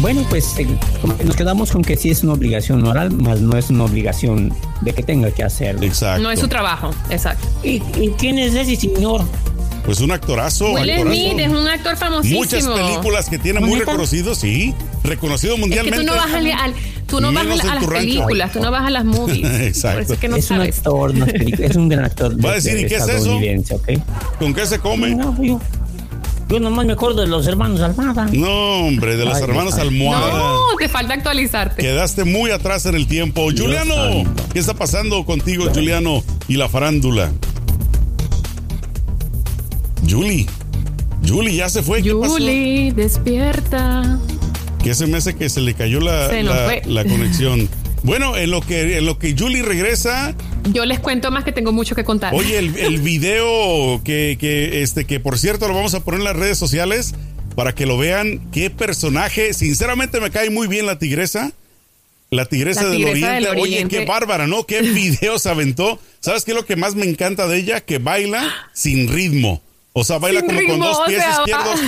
[0.00, 0.66] Bueno, pues eh,
[1.24, 4.92] nos quedamos con que sí es una obligación moral, más no es una obligación de
[4.92, 5.82] que tenga que hacerlo.
[5.82, 6.22] Exacto.
[6.22, 7.46] No es su trabajo, exacto.
[7.62, 7.80] ¿Y,
[8.18, 9.22] quién es ese señor?
[9.84, 10.72] Pues un actorazo.
[10.72, 12.40] Will Smith es un actor famosísimo.
[12.40, 14.74] Muchas películas que tiene muy reconocido, sí.
[15.02, 16.00] Reconocido mundialmente.
[16.00, 16.74] tú no vas, al,
[17.06, 19.46] tú no vas a, las películas, tú no vas a las movies.
[19.60, 20.14] Exacto.
[20.14, 22.42] Es, que no es un actor, no es, un gran actor.
[22.42, 23.38] Va a decir, ¿y qué es eso?
[24.38, 25.14] ¿Con qué se come?
[25.14, 25.60] No, yo,
[26.48, 28.26] yo nomás me acuerdo de los hermanos Almada.
[28.32, 30.32] No, hombre, de los hermanos Almohada.
[30.32, 31.82] No, te falta actualizarte.
[31.82, 33.48] Quedaste muy atrás en el tiempo.
[33.56, 33.94] Juliano,
[34.52, 37.32] ¿qué está pasando contigo, Juliano, y la farándula?
[40.08, 40.46] Julie.
[41.26, 42.02] Julie, ya se fue.
[42.02, 44.18] Julie, despierta.
[44.82, 46.28] Que se me hace que se le cayó la,
[46.84, 47.68] la, conexión.
[48.02, 50.34] Bueno, en lo que en lo que Julie regresa.
[50.72, 52.34] Yo les cuento más que tengo mucho que contar.
[52.34, 56.24] Oye, el, el video que, que, este, que por cierto lo vamos a poner en
[56.24, 57.14] las redes sociales
[57.54, 58.50] para que lo vean.
[58.50, 59.54] Qué personaje.
[59.54, 61.52] Sinceramente me cae muy bien la tigresa.
[62.30, 63.50] La tigresa, del, oriente.
[63.60, 64.64] Oye, qué bárbara, ¿no?
[64.64, 65.98] Qué video se aventó.
[66.20, 67.80] ¿Sabes qué es lo que más me encanta de ella?
[67.80, 69.62] Que baila sin ritmo.
[69.94, 71.80] O sea, baila como con dos pies izquierdos.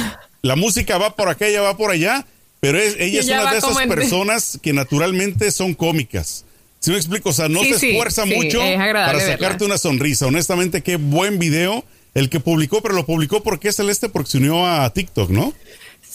[0.43, 2.25] La música va por acá, ella va por allá,
[2.61, 6.45] pero ella es una de esas personas que naturalmente son cómicas.
[6.79, 10.27] Si me explico, o sea, no se esfuerza mucho para sacarte una sonrisa.
[10.27, 14.39] Honestamente, qué buen video el que publicó, pero lo publicó porque es Celeste porque se
[14.39, 15.53] unió a TikTok, ¿no?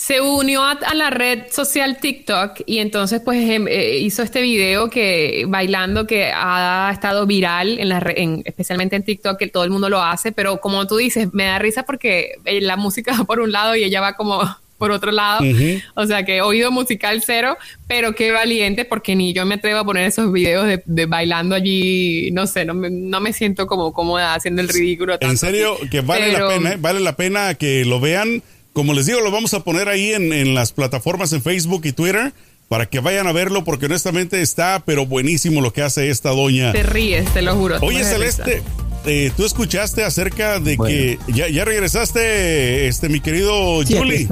[0.02, 4.90] Se unió a, la red social TikTok y entonces pues em, eh, hizo este video
[4.90, 9.70] que bailando que ha estado viral en la en, especialmente en TikTok que todo el
[9.70, 13.26] mundo lo hace, pero como tú dices, me da risa porque eh, la música va
[13.26, 14.42] por un lado y ella va como
[14.80, 15.46] por otro lado.
[15.94, 17.56] O sea que oído musical cero,
[17.88, 22.32] pero qué valiente porque ni yo me atrevo a poner esos videos de, bailando allí,
[22.32, 25.16] no sé, no me, no me, siento como cómoda haciendo el ridículo.
[25.22, 26.78] En serio, que vale la pena, ¿eh?
[26.80, 28.42] vale la pena que lo vean.
[28.74, 31.92] Como les digo, lo vamos a poner ahí en, en las plataformas en Facebook y
[31.92, 32.34] Twitter
[32.72, 36.72] para que vayan a verlo porque honestamente está pero buenísimo lo que hace esta doña.
[36.72, 37.78] Te ríes, te lo juro.
[37.82, 38.64] Oye, Celeste,
[39.06, 44.26] eh, tú escuchaste acerca de que ya, ya regresaste, este mi querido sí, Julie.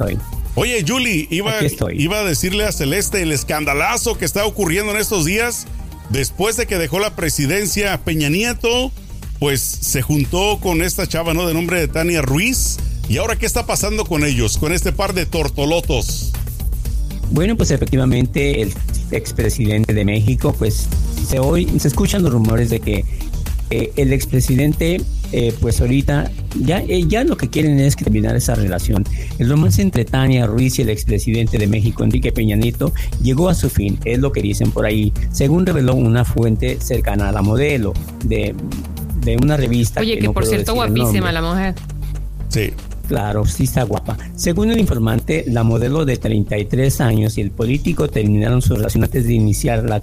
[0.54, 1.54] Oye, Julie, iba,
[1.92, 5.66] iba a decirle a Celeste el escandalazo que está ocurriendo en estos días
[6.08, 8.90] después de que dejó la presidencia Peña Nieto,
[9.38, 11.46] pues se juntó con esta chava, ¿no?
[11.46, 12.78] De nombre de Tania Ruiz.
[13.10, 16.30] ¿Y ahora qué está pasando con ellos, con este par de tortolotos?
[17.32, 18.72] Bueno, pues efectivamente el
[19.10, 20.86] expresidente de México, pues
[21.26, 23.04] se, hoy, se escuchan los rumores de que
[23.70, 28.54] eh, el expresidente, eh, pues ahorita ya, eh, ya lo que quieren es terminar esa
[28.54, 29.04] relación.
[29.40, 33.54] El romance entre Tania Ruiz y el expresidente de México, Enrique Peña Nieto, llegó a
[33.54, 37.42] su fin, es lo que dicen por ahí, según reveló una fuente cercana a la
[37.42, 37.92] modelo
[38.24, 38.54] de,
[39.24, 39.98] de una revista.
[39.98, 41.74] Oye, que, por cierto, guapísima la mujer.
[42.50, 42.72] Sí.
[43.10, 44.16] Claro, sí está guapa.
[44.36, 49.26] Según el informante, la modelo de 33 años y el político terminaron su relación antes
[49.26, 50.00] de iniciar la,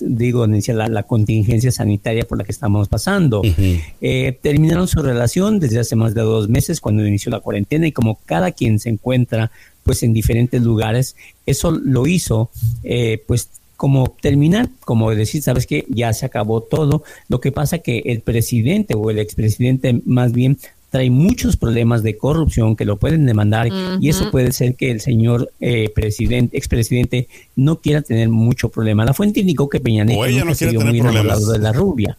[0.00, 3.42] digo, iniciar la, contingencia sanitaria por la que estamos pasando.
[4.00, 7.92] Eh, terminaron su relación desde hace más de dos meses cuando inició la cuarentena y
[7.92, 9.52] como cada quien se encuentra
[9.84, 11.14] pues en diferentes lugares,
[11.46, 12.50] eso lo hizo
[12.82, 17.04] eh, pues como terminar, como decir, sabes que ya se acabó todo.
[17.28, 20.58] Lo que pasa que el presidente o el expresidente más bien
[20.90, 23.68] trae muchos problemas de corrupción que lo pueden demandar
[24.00, 29.04] y eso puede ser que el señor eh, presidente, expresidente no quiera tener mucho problema.
[29.04, 32.16] La fuente indicó que Peña Nieto no se vio muy enamorado de la rubia,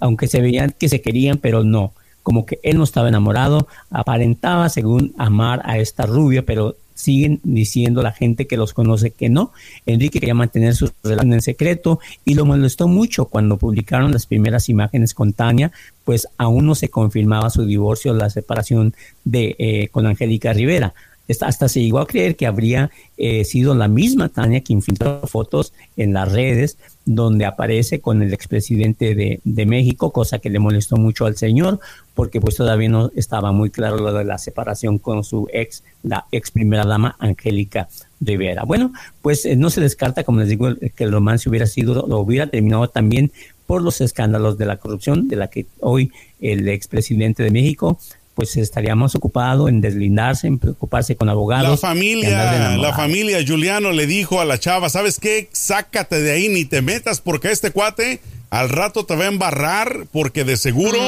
[0.00, 1.92] aunque se veían que se querían, pero no.
[2.22, 8.02] Como que él no estaba enamorado, aparentaba según amar a esta rubia, pero siguen diciendo
[8.02, 9.52] la gente que los conoce que no.
[9.86, 14.68] Enrique quería mantener su relación en secreto y lo molestó mucho cuando publicaron las primeras
[14.68, 15.72] imágenes con Tania,
[16.04, 20.94] pues aún no se confirmaba su divorcio, la separación de eh, con Angélica Rivera
[21.40, 25.72] hasta se llegó a creer que habría eh, sido la misma Tania quien filtró fotos
[25.96, 30.96] en las redes donde aparece con el expresidente de, de México, cosa que le molestó
[30.96, 31.80] mucho al señor,
[32.14, 36.26] porque pues todavía no estaba muy claro lo de la separación con su ex, la
[36.32, 37.88] ex primera dama Angélica
[38.20, 38.64] Rivera.
[38.64, 42.20] Bueno, pues eh, no se descarta, como les digo, que el romance hubiera sido, lo
[42.20, 43.32] hubiera terminado también
[43.66, 47.98] por los escándalos de la corrupción de la que hoy el expresidente de México
[48.34, 51.70] pues estaríamos ocupados en deslindarse, en preocuparse con abogados.
[51.70, 55.48] La familia, la familia Juliano le dijo a la chava, ¿sabes qué?
[55.52, 58.20] Sácate de ahí, ni te metas porque este cuate
[58.50, 61.00] al rato te va a embarrar porque de seguro,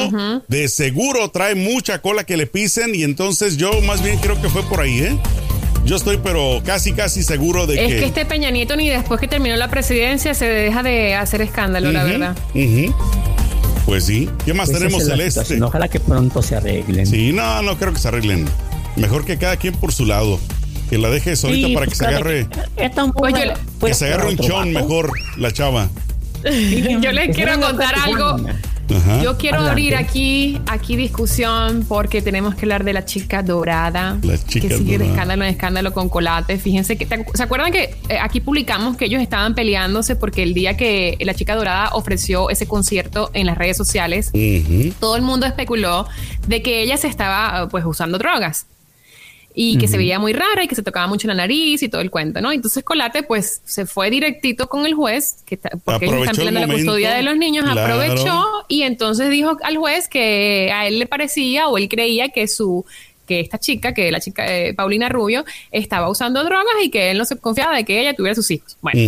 [0.47, 4.49] de seguro trae mucha cola que le pisen y entonces yo más bien creo que
[4.49, 5.17] fue por ahí, ¿eh?
[5.85, 7.85] Yo estoy pero casi casi seguro de que...
[7.85, 11.41] Es que este Peña Nieto ni después que terminó la presidencia se deja de hacer
[11.41, 12.37] escándalo, la verdad.
[13.87, 14.29] Pues sí.
[14.43, 15.63] ¿Qué más pues tenemos, Celeste?
[15.63, 17.07] Ojalá que pronto se arreglen.
[17.07, 18.45] Sí, no, no creo que se arreglen.
[18.97, 20.41] Mejor que cada quien por su lado.
[20.89, 22.47] Que la deje solita para que se agarre.
[23.79, 25.87] Que, se agarre un chón mejor la chava.
[27.01, 28.37] Yo le quiero contar algo.
[29.21, 34.17] Yo quiero abrir aquí, aquí discusión porque tenemos que hablar de la chica dorada.
[34.21, 36.57] La chica que sigue de escándalo en escándalo con Colate.
[36.57, 40.77] Fíjense que, ¿se acuerdan que eh, aquí publicamos que ellos estaban peleándose porque el día
[40.77, 44.31] que la chica dorada ofreció ese concierto en las redes sociales,
[44.99, 46.07] todo el mundo especuló
[46.47, 48.67] de que ella se estaba pues usando drogas
[49.59, 52.01] y que se veía muy rara y que se tocaba mucho la nariz y todo
[52.01, 52.51] el cuento, ¿no?
[52.51, 56.71] Entonces Colate pues se fue directito con el juez, que porque ellos están peleando la
[56.71, 61.69] custodia de los niños, aprovechó y entonces dijo al juez que a él le parecía
[61.69, 62.85] o él creía que su
[63.25, 67.17] que esta chica, que la chica eh, Paulina Rubio, estaba usando drogas y que él
[67.17, 68.77] no se confiaba de que ella tuviera sus hijos.
[68.81, 69.01] Bueno,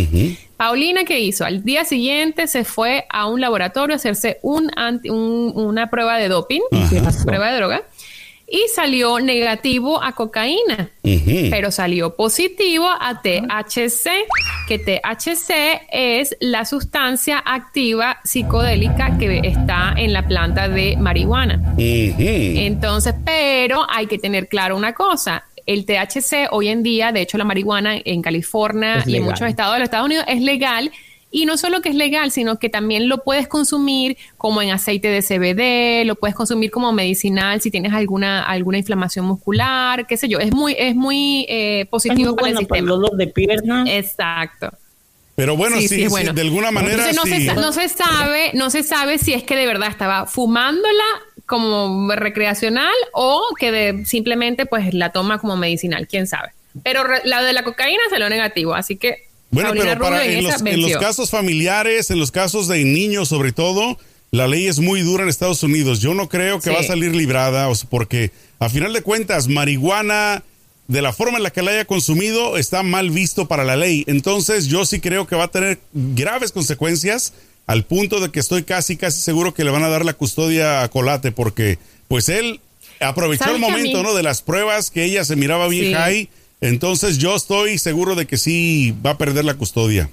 [0.57, 1.45] Paulina, ¿qué hizo?
[1.45, 4.71] Al día siguiente se fue a un laboratorio a hacerse un,
[5.53, 6.61] una prueba de doping,
[7.23, 7.83] prueba de droga
[8.51, 10.89] y salió negativo a cocaína,
[11.49, 14.09] pero salió positivo a THC,
[14.67, 21.75] que THC es la sustancia activa psicodélica que está en la planta de marihuana.
[21.77, 27.37] Entonces, pero hay que tener claro una cosa, el THC hoy en día, de hecho
[27.37, 30.91] la marihuana en California y en muchos estados de los Estados Unidos es legal
[31.31, 35.09] Y no solo que es legal, sino que también lo puedes consumir como en aceite
[35.09, 40.27] de CBD, lo puedes consumir como medicinal si tienes alguna alguna inflamación muscular, qué sé
[40.27, 40.39] yo.
[40.39, 42.79] Es muy es muy eh, positivo para el sistema.
[42.79, 43.83] el dolor de pierna.
[43.87, 44.71] Exacto.
[45.35, 49.33] Pero bueno, sí, de alguna manera no, se, no, se, sabe, no se sabe si
[49.33, 51.05] es que de verdad estaba fumándola
[51.45, 56.49] como recreacional o que de, simplemente pues la toma como medicinal, quién sabe.
[56.83, 60.81] Pero la de la cocaína salió negativo, así que bueno, pero para, en, los, en,
[60.81, 63.97] los, casos familiares, en los casos de niños sobre todo,
[64.31, 65.99] la ley es muy dura en Estados Unidos.
[65.99, 70.43] Yo no creo que va a salir librada, porque a final de cuentas, marihuana,
[70.87, 74.03] de la forma en la que la haya consumido, está mal visto para la ley.
[74.07, 77.33] Entonces yo sí creo que va a tener graves consecuencias
[77.65, 80.81] al punto de que estoy casi, casi seguro que le van a dar la custodia
[80.81, 82.59] a Colate, porque pues él
[82.99, 84.13] aprovechó el momento, ¿no?
[84.13, 86.29] De las pruebas que ella se miraba bien high
[86.61, 90.09] entonces yo estoy seguro de que sí va a perder la custodia.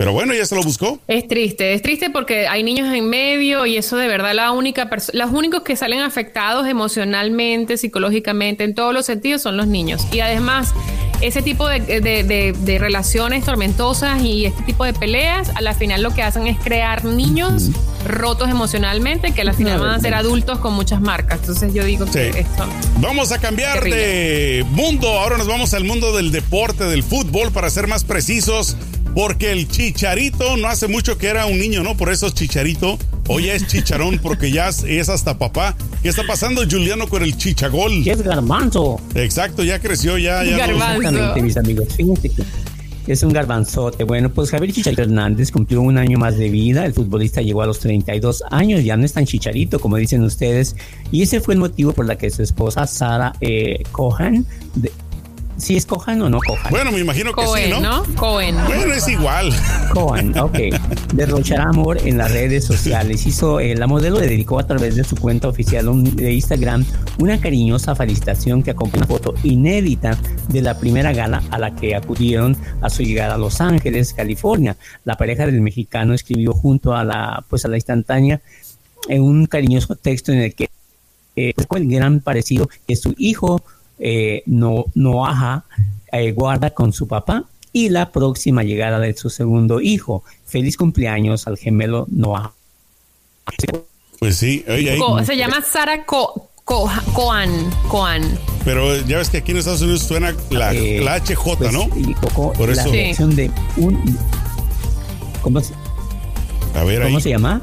[0.00, 0.98] Pero bueno, ya se lo buscó.
[1.08, 4.88] Es triste, es triste porque hay niños en medio y eso de verdad la única
[5.12, 10.06] los únicos que salen afectados emocionalmente, psicológicamente, en todos los sentidos son los niños.
[10.10, 10.72] Y además,
[11.20, 16.22] ese tipo de, relaciones tormentosas y este tipo de peleas, a la final lo que
[16.22, 17.68] hacen es crear niños
[18.08, 21.40] rotos emocionalmente que a la final van a ser adultos con muchas marcas.
[21.40, 22.66] Entonces yo digo que esto...
[23.00, 25.08] Vamos a cambiar de mundo.
[25.20, 28.78] Ahora nos vamos al mundo del deporte, del fútbol, para ser más precisos.
[29.14, 31.96] Porque el chicharito no hace mucho que era un niño, ¿no?
[31.96, 32.98] Por eso es chicharito.
[33.28, 35.76] Hoy es chicharón porque ya es hasta papá.
[36.02, 38.06] ¿Qué está pasando, Juliano, con el chichagol?
[38.06, 39.00] es garbanzo.
[39.14, 40.44] Exacto, ya creció, ya.
[40.44, 41.88] ya Exactamente, mis amigos.
[41.94, 42.42] Fíjense que
[43.12, 44.04] es un garbanzote.
[44.04, 46.84] Bueno, pues Javier Chicharito Hernández cumplió un año más de vida.
[46.86, 50.76] El futbolista llegó a los 32 años, ya no es tan chicharito, como dicen ustedes.
[51.10, 54.92] Y ese fue el motivo por la que su esposa, Sara eh, Cohan, de,
[55.60, 56.62] si es Cohen o no Cohen.
[56.70, 57.80] Bueno, me imagino que sí, ¿no?
[57.80, 58.04] ¿no?
[58.16, 58.56] Cohen.
[58.66, 59.52] Bueno, es igual.
[59.92, 60.58] Cohen, ok.
[61.14, 63.26] Derrochará amor en las redes sociales.
[63.26, 66.84] Hizo, eh, la modelo le dedicó a través de su cuenta oficial de Instagram
[67.18, 70.18] una cariñosa felicitación que acompaña una foto inédita
[70.48, 74.76] de la primera gala a la que acudieron a su llegada a Los Ángeles, California.
[75.04, 78.40] La pareja del mexicano escribió junto a la, pues a la instantánea
[79.08, 80.70] en un cariñoso texto en el que
[81.36, 83.62] eh, el gran parecido que su hijo
[84.00, 85.64] eh, no, Noaha
[86.12, 90.24] eh, guarda con su papá y la próxima llegada de su segundo hijo.
[90.46, 92.52] Feliz cumpleaños al gemelo Noah.
[94.18, 98.38] Pues sí, se llama Sara Coan, Coan.
[98.64, 101.88] Pero ya ves que aquí en Estados Unidos suena la, eh, HJ, pues, ¿no?
[102.52, 102.86] Por eso.
[102.86, 104.18] La de un,
[105.40, 105.72] ¿Cómo, se,
[106.74, 107.60] A ver, ¿cómo se llama?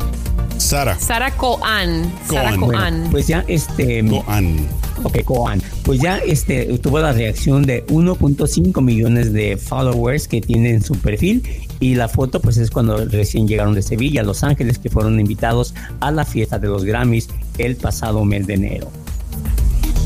[0.67, 0.99] Sara.
[0.99, 2.12] Sara Coan.
[2.30, 3.08] Sara Coan.
[3.10, 4.06] pues ya este.
[4.06, 4.67] Coan.
[5.01, 5.62] Ok, Coan.
[5.84, 10.95] Pues ya este tuvo la reacción de 1.5 millones de followers que tiene en su
[10.95, 11.41] perfil.
[11.80, 15.17] Y la foto, pues es cuando recién llegaron de Sevilla a Los Ángeles, que fueron
[15.21, 18.91] invitados a la fiesta de los Grammys el pasado mes de enero.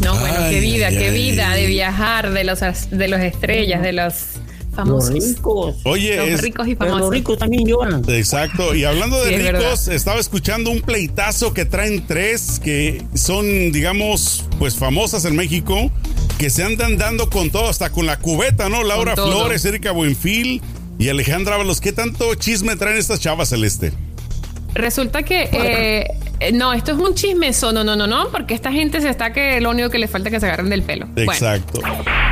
[0.03, 2.59] No, bueno, qué vida, qué vida de viajar de los
[2.91, 4.30] de los estrellas, de los
[4.73, 5.13] famosos.
[5.13, 5.75] Los ricos.
[5.83, 7.01] Oye, los ricos y famosos.
[7.01, 8.03] los ricos también lloran.
[8.07, 8.73] Exacto.
[8.75, 14.75] Y hablando de ricos, estaba escuchando un pleitazo que traen tres que son, digamos, pues
[14.75, 15.91] famosas en México,
[16.37, 18.83] que se andan dando con todo, hasta con la cubeta, ¿no?
[18.83, 20.61] Laura Flores, Erika Buenfil
[20.97, 21.81] y Alejandra Ábalos.
[21.81, 23.91] ¿Qué tanto chisme traen estas chavas, Celeste?
[24.73, 26.07] Resulta que eh,
[26.53, 29.61] no, esto es un chismeso, no, no, no, no, porque esta gente se está que
[29.61, 31.07] lo único que le falta es que se agarren del pelo.
[31.15, 31.81] Exacto.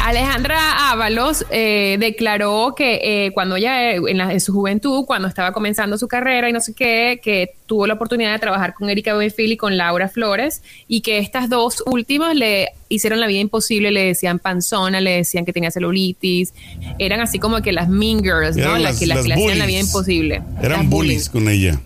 [0.03, 6.07] Alejandra Ábalos eh, declaró que eh, cuando ella, en, su juventud, cuando estaba comenzando su
[6.07, 9.57] carrera y no sé qué, que tuvo la oportunidad de trabajar con Erika Buenfil y
[9.57, 14.39] con Laura Flores y que estas dos últimas le hicieron la vida imposible, le decían
[14.39, 16.53] panzona, le decían que tenía celulitis,
[16.97, 18.77] eran así como que las mean girls, ¿no?
[18.79, 20.41] Las, que, las, le hacían la vida imposible.
[20.63, 21.79] Eran bullies con ella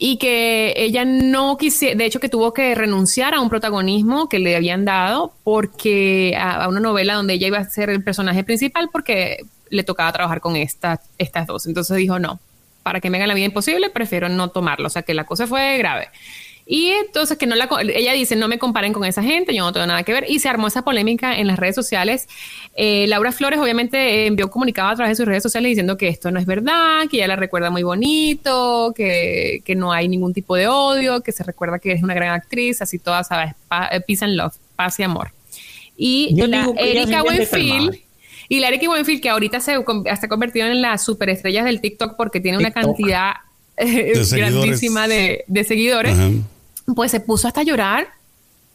[0.00, 4.38] y que ella no quisiera, de hecho que tuvo que renunciar a un protagonismo que
[4.38, 8.90] le habían dado porque a, una novela donde ella iba a ser el personaje principal
[8.92, 11.66] porque le tocaba trabajar con estas estas dos.
[11.66, 12.38] Entonces dijo, no,
[12.84, 14.86] para que me hagan la vida imposible, prefiero no tomarlo.
[14.86, 16.08] O sea que la cosa fue grave.
[16.70, 19.72] Y entonces que no la, ella dice, no me comparen con esa gente, yo no
[19.72, 20.26] tengo nada que ver.
[20.28, 22.28] Y se armó esa polémica en las redes sociales.
[22.74, 26.08] Eh, Laura Flores obviamente envió un comunicado a través de sus redes sociales diciendo que
[26.08, 30.34] esto no es verdad, que ella la recuerda muy bonito, que, que no hay ningún
[30.34, 33.54] tipo de odio, que se recuerda que es una gran actriz, así toda, ¿sabes?
[33.90, 35.30] Eh, peace and love, paz y amor.
[35.96, 37.98] Y la Erika Buenfield...
[38.50, 42.40] Y la Erika Buenfield, que ahorita se ha convertido en las superestrellas del TikTok porque
[42.40, 43.32] tiene una cantidad
[43.76, 46.14] eh, grandísima de, seguidores
[46.94, 48.08] pues se puso hasta llorar,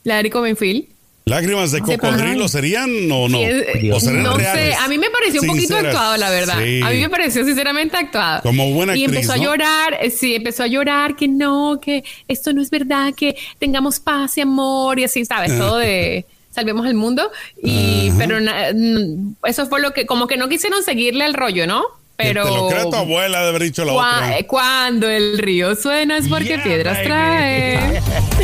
[0.04, 0.88] la Erika Benfield,
[1.26, 3.40] ¿Lágrimas de cocodrilo serían o no?
[3.40, 6.58] ¿O serían no sé, a mí me pareció un poquito actuado, la verdad.
[6.58, 8.42] A mí me pareció sinceramente actuado.
[8.42, 12.52] Como buena Y empezó a llorar, eh, sí, empezó a llorar que no, que esto
[12.52, 15.58] no es verdad, que tengamos paz y amor y así, ¿sabes?
[15.58, 17.32] Todo de salvemos el mundo.
[17.62, 18.38] Y, pero
[19.46, 21.84] eso fue lo que, como que no quisieron seguirle el rollo, ¿no?
[22.16, 22.44] Pero.
[22.44, 24.38] Te lo creo tu abuela de haber dicho la otra.
[24.48, 28.02] Cuando el río suena es porque piedras trae.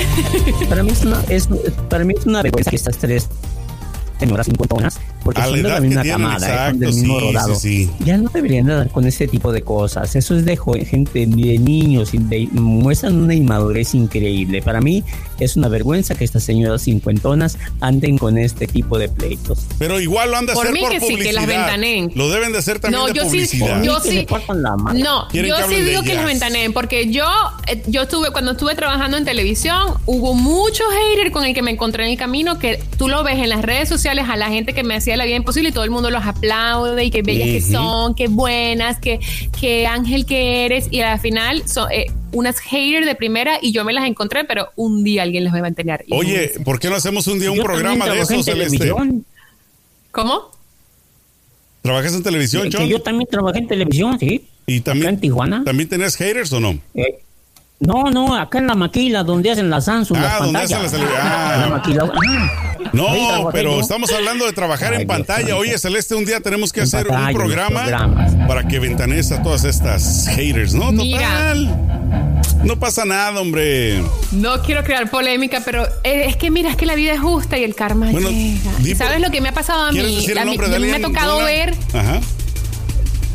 [0.70, 1.48] para, mí es una, es,
[1.90, 3.30] para mí es una vergüenza que estas tres
[4.20, 7.58] señoras cincuentonas porque son de la misma camada, del mismo rodado.
[8.00, 10.16] Ya no deberían dar con ese tipo de cosas.
[10.16, 12.20] Eso es de gente, de niños, y
[12.52, 14.62] muestran una inmadurez increíble.
[14.62, 15.04] Para mí
[15.40, 19.66] es una vergüenza que estas señoras cincuentonas anden con este tipo de pleitos.
[19.78, 21.18] Pero igual lo han de hacer por que publicidad.
[21.18, 22.12] Sí, que las ventanen.
[22.16, 23.82] Lo deben de hacer también no, de yo publicidad.
[23.82, 24.26] Sí, yo sí,
[24.94, 27.28] no, yo sí digo que las ventanen porque yo,
[27.68, 31.72] eh, yo estuve cuando estuve trabajando en televisión hubo muchos haters con el que me
[31.72, 34.74] encontré en el camino que tú lo ves en las redes sociales a la gente
[34.74, 37.48] que me hacía la vida imposible y todo el mundo los aplaude y qué bellas
[37.48, 39.20] que son, qué buenas, qué,
[39.60, 40.88] qué ángel que eres.
[40.90, 44.70] Y al final son eh, unas haters de primera y yo me las encontré, pero
[44.76, 46.06] un día alguien les va a mantener.
[46.10, 48.92] Oye, ¿por qué no hacemos un día un programa de eso, Celeste?
[50.12, 50.52] ¿Cómo?
[51.82, 52.88] ¿Trabajas en televisión, John?
[52.88, 54.46] yo también trabajé en televisión, sí.
[54.66, 55.64] ¿Y también, en Tijuana?
[55.64, 56.80] ¿También tenés haters o no?
[56.94, 57.20] Eh,
[57.80, 60.18] no, no, acá en la maquila, donde hacen la Samsung.
[60.20, 61.58] Ah, donde hacen la, ah.
[61.62, 62.12] la maquila.
[62.94, 65.56] No, pero estamos hablando de trabajar en pantalla.
[65.56, 68.10] Oye, Celeste, un día tenemos que hacer un programa
[68.48, 70.94] para que ventanes a todas estas haters, ¿no?
[70.94, 71.90] Total.
[72.64, 74.04] No pasa nada, hombre.
[74.32, 77.58] No quiero crear polémica, pero eh, es que mira, es que la vida es justa
[77.58, 78.98] y el karma bueno, llega.
[78.98, 80.00] ¿Sabes lo que me ha pasado a mí?
[80.00, 81.74] A mí, me ha tocado ver.
[81.94, 82.20] Ajá.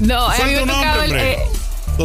[0.00, 1.02] No, a mí me ha tocado.
[1.04, 1.38] Eh,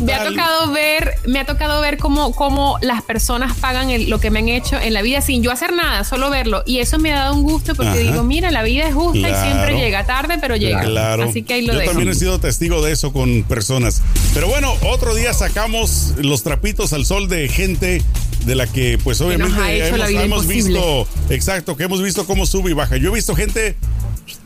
[0.01, 4.29] me ha tocado ver, me ha tocado ver cómo, cómo las personas pagan lo que
[4.29, 6.63] me han hecho en la vida sin yo hacer nada, solo verlo.
[6.65, 9.35] Y eso me ha dado un gusto porque digo, mira, la vida es justa y
[9.35, 10.81] siempre llega tarde, pero llega.
[10.81, 11.23] Claro.
[11.23, 14.01] Así que ahí lo Yo también he sido testigo de eso con personas.
[14.33, 18.01] Pero bueno, otro día sacamos los trapitos al sol de gente
[18.45, 22.73] de la que pues obviamente hemos, hemos visto, exacto, que hemos visto cómo sube y
[22.73, 22.97] baja.
[22.97, 23.75] Yo he visto gente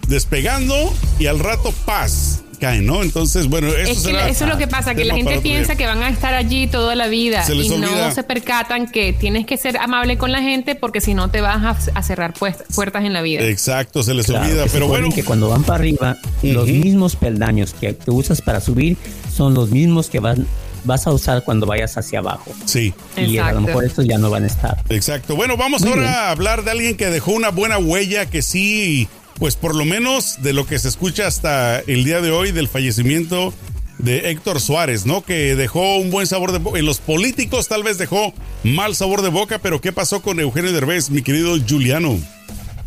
[0.08, 3.04] despegando y al rato paz ¿no?
[3.04, 6.34] Entonces, bueno, eso, es lo que pasa, que la gente piensa que van a estar
[6.34, 10.42] allí toda la vida y no se percatan que tienes que ser amable con la
[10.42, 13.44] gente porque si no te vas a, cerrar puertas en la vida.
[13.44, 15.10] Exacto, se les olvida, pero bueno.
[15.14, 18.98] que cuando van para arriba, los mismos peldaños que, que usas para subir
[19.34, 20.48] son los mismos que van
[20.86, 22.52] vas a usar cuando vayas hacia abajo.
[22.66, 22.94] Sí.
[23.18, 24.84] Y a lo mejor estos ya no van a estar.
[24.90, 25.36] Exacto.
[25.36, 29.08] Bueno, vamos ahora a hablar de alguien que dejó una buena huella, que sí
[29.40, 32.68] pues por lo menos de lo que se escucha hasta el día de hoy del
[32.68, 33.54] fallecimiento
[33.98, 35.24] de Héctor Suárez, ¿no?
[35.24, 36.80] Que dejó un buen sabor de boca.
[36.80, 40.72] En los políticos tal vez dejó mal sabor de boca, pero ¿qué pasó con Eugenio
[40.72, 42.20] Derbez, mi querido Juliano?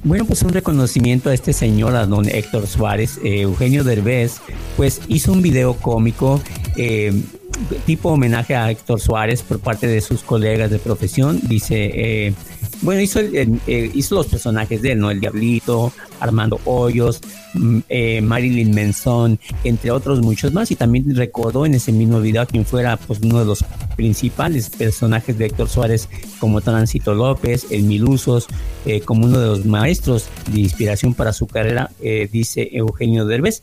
[0.04, 3.18] Bueno, pues un reconocimiento a este señor, a don Héctor Suárez.
[3.24, 4.36] Eh, Eugenio Derbez,
[4.76, 6.40] pues hizo un video cómico
[6.76, 7.12] eh,
[7.86, 11.40] tipo homenaje a Héctor Suárez por parte de sus colegas de profesión.
[11.42, 12.34] Dice, eh,
[12.82, 13.20] bueno, hizo,
[13.66, 15.10] hizo los personajes de él, ¿no?
[15.10, 17.20] El Diablito, Armando Hoyos,
[17.54, 20.70] mm, eh, Marilyn Manson, entre otros muchos más.
[20.70, 23.64] Y también recordó en ese mismo video quien fuera pues, uno de los
[23.96, 26.08] principales personajes de Héctor Suárez,
[26.38, 28.46] como Tránsito López, el Milusos,
[28.84, 31.90] eh, como uno de los maestros de inspiración para su carrera,
[32.30, 33.62] dice Eugenio Derbez.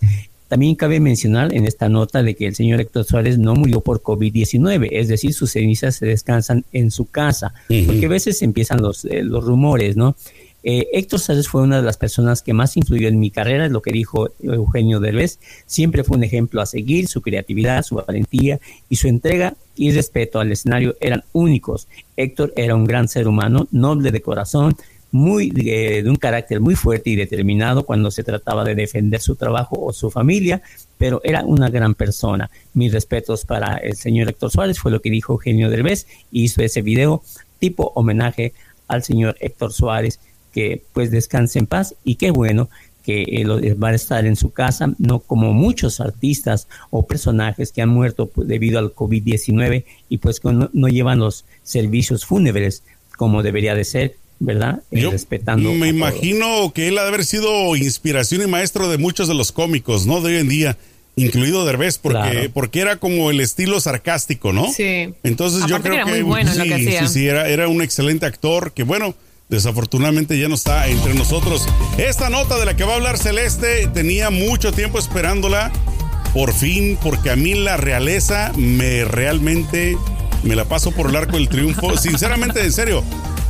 [0.54, 4.04] También cabe mencionar en esta nota de que el señor Héctor Suárez no murió por
[4.04, 7.56] COVID-19, es decir, sus cenizas se descansan en su casa,
[7.88, 10.16] porque a veces empiezan los, eh, los rumores, ¿no?
[10.62, 13.72] Eh, Héctor Suárez fue una de las personas que más influyó en mi carrera, es
[13.72, 15.40] lo que dijo Eugenio Derbez.
[15.66, 20.40] Siempre fue un ejemplo a seguir, su creatividad, su valentía y su entrega y respeto
[20.40, 21.88] al escenario eran únicos.
[22.16, 24.76] Héctor era un gran ser humano, noble de corazón,
[25.14, 29.80] muy de, un carácter muy fuerte y determinado cuando se trataba de defender su trabajo
[29.80, 30.64] o su familia,
[30.98, 32.50] pero era una gran persona.
[32.74, 36.64] Mis respetos para el señor Héctor Suárez, fue lo que dijo Eugenio Derbez, y hizo
[36.64, 37.22] ese video
[37.60, 38.54] tipo homenaje
[38.88, 40.20] al señor Héctor Suárez,
[40.52, 42.70] que pues descanse en paz y qué bueno
[43.04, 47.84] que él va a estar en su casa, no como muchos artistas o personajes que
[47.84, 52.82] han muerto pues, debido al COVID-19 y pues no, no llevan los servicios fúnebres
[53.16, 54.82] como debería de ser ¿verdad?
[54.92, 55.74] Eh, Yo Respetando.
[55.74, 59.52] Me imagino que él ha de haber sido inspiración y maestro de muchos de los
[59.52, 60.22] cómicos, ¿no?
[60.22, 60.78] De hoy en día,
[61.16, 64.72] incluido Derbez, porque, porque era como el estilo sarcástico, ¿no?
[64.72, 65.14] Sí.
[65.24, 68.84] Entonces yo creo que, muy bueno sí, sí, sí, era, era un excelente actor que,
[68.84, 69.16] bueno,
[69.50, 71.68] desafortunadamente ya no está entre nosotros.
[71.98, 75.72] Esta nota de la que va a hablar Celeste tenía mucho tiempo esperándola.
[76.34, 79.96] Por fin, porque a mí la realeza me realmente
[80.44, 81.98] Me la paso por el arco del triunfo.
[81.98, 83.04] Sinceramente, en serio,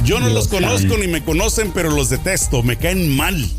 [0.04, 2.64] yo no los conozco ni me conocen, pero los detesto.
[2.64, 3.50] Me caen mal.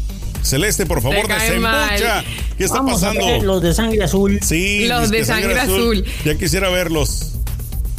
[0.42, 2.22] Celeste, por favor, desembucha.
[2.58, 3.42] ¿Qué está pasando?
[3.42, 4.38] los de sangre azul.
[4.42, 6.04] Sí, los de sangre, azul.
[6.24, 7.32] Ya quisiera verlos.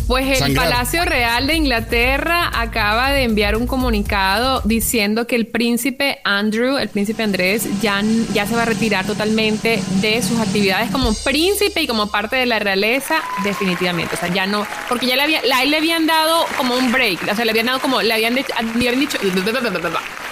[0.08, 6.20] Pues el Palacio Real de Inglaterra acaba de enviar un comunicado diciendo que el príncipe
[6.24, 8.01] Andrew, el príncipe Andrés, ya,
[8.34, 12.45] ya se va a retirar totalmente de sus actividades como príncipe y como parte de
[12.45, 14.16] la realeza, definitivamente.
[14.16, 17.36] O sea, ya no, porque ya le, había, le habían dado como un break, o
[17.36, 19.18] sea, le habían dado como, le habían, dicho, habían dicho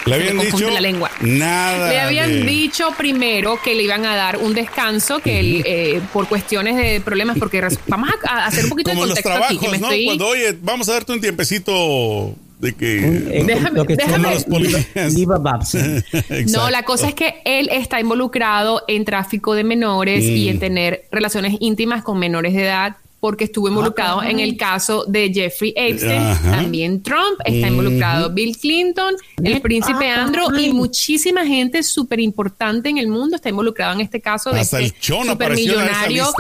[0.06, 1.12] le habían dicho la lengua.
[1.22, 1.90] Nada.
[1.90, 6.28] Le habían dicho primero que le iban a dar un descanso, que él, eh, por
[6.28, 9.90] cuestiones de problemas, porque vamos a, hacer un poquito Como de contexto aquí, ¿no?
[10.06, 14.38] Cuando, oye, vamos a darte un tiempecito de que, eh, déjame, déjame.
[16.52, 21.06] no, la cosa es que él está involucrado en tráfico de menores y en tener
[21.12, 26.38] relaciones íntimas con menores de edad porque estuvo involucrado en el caso de Jeffrey Epstein,
[26.44, 32.98] también Trump, está involucrado Bill Clinton, el príncipe Andrew y muchísima gente súper importante en
[32.98, 36.34] el mundo está involucrado en este caso de Hasta este supermillonario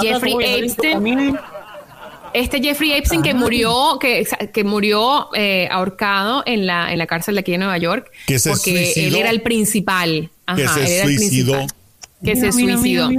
[0.00, 1.38] Jeffrey Epstein.
[2.32, 7.34] Este Jeffrey Epstein que murió, que, que murió eh, ahorcado en la, en la cárcel
[7.34, 10.30] de aquí de Nueva York, que se porque él era el principal.
[10.56, 11.66] que se suicidó.
[12.24, 13.10] Que se suicidó.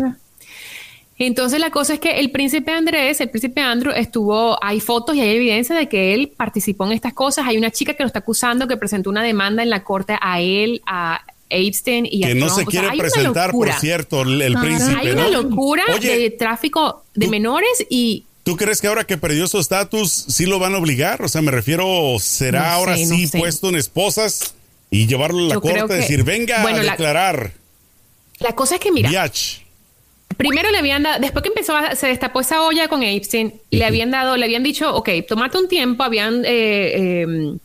[1.20, 5.22] Entonces la cosa es que el príncipe Andrés, el príncipe Andrew, estuvo, hay fotos y
[5.22, 7.45] hay evidencia de que él participó en estas cosas.
[7.45, 10.39] Hay una chica que lo está acusando que presentó una demanda en la corte a
[10.39, 14.97] él, a Epstein y que a no se quiere presentar, por cierto, el, príncipe.
[14.97, 19.59] Hay una locura de tráfico de menores y ¿Tú crees que ahora que perdió su
[19.59, 21.22] estatus sí lo van a obligar?
[21.22, 21.86] O sea, me refiero,
[22.20, 24.55] ¿será ahora sí puesto en esposas
[24.89, 27.53] y llevarlo a la corte y decir, venga a declarar?
[28.39, 29.30] La, cosa es que, mira,
[30.40, 33.84] primero le habían dado, después que empezó a, se destapó esa olla con Epstein, le
[33.84, 37.60] habían dado, le habían dicho, ok, tomate un tiempo, habían eh, em,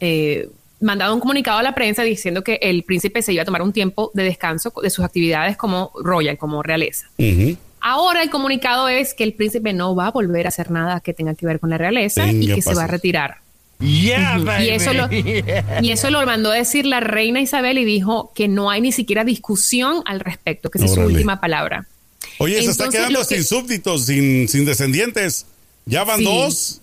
[0.00, 0.48] eh,
[0.80, 3.74] mandado un comunicado a la prensa diciendo que el príncipe se iba a tomar un
[3.74, 7.10] tiempo de descanso de sus actividades como royal, como realeza.
[7.82, 11.12] Ahora el comunicado es que el príncipe no va a volver a hacer nada que
[11.12, 13.36] tenga que ver con la realeza y que se va a retirar.
[13.80, 18.48] y, eso lo, y eso lo mandó a decir la reina Isabel y dijo que
[18.48, 21.86] no hay ni siquiera discusión al respecto, que esa es su última palabra.
[22.38, 25.46] Oye, se está quedando sin súbditos, sin, sin descendientes.
[25.86, 26.80] Ya van dos.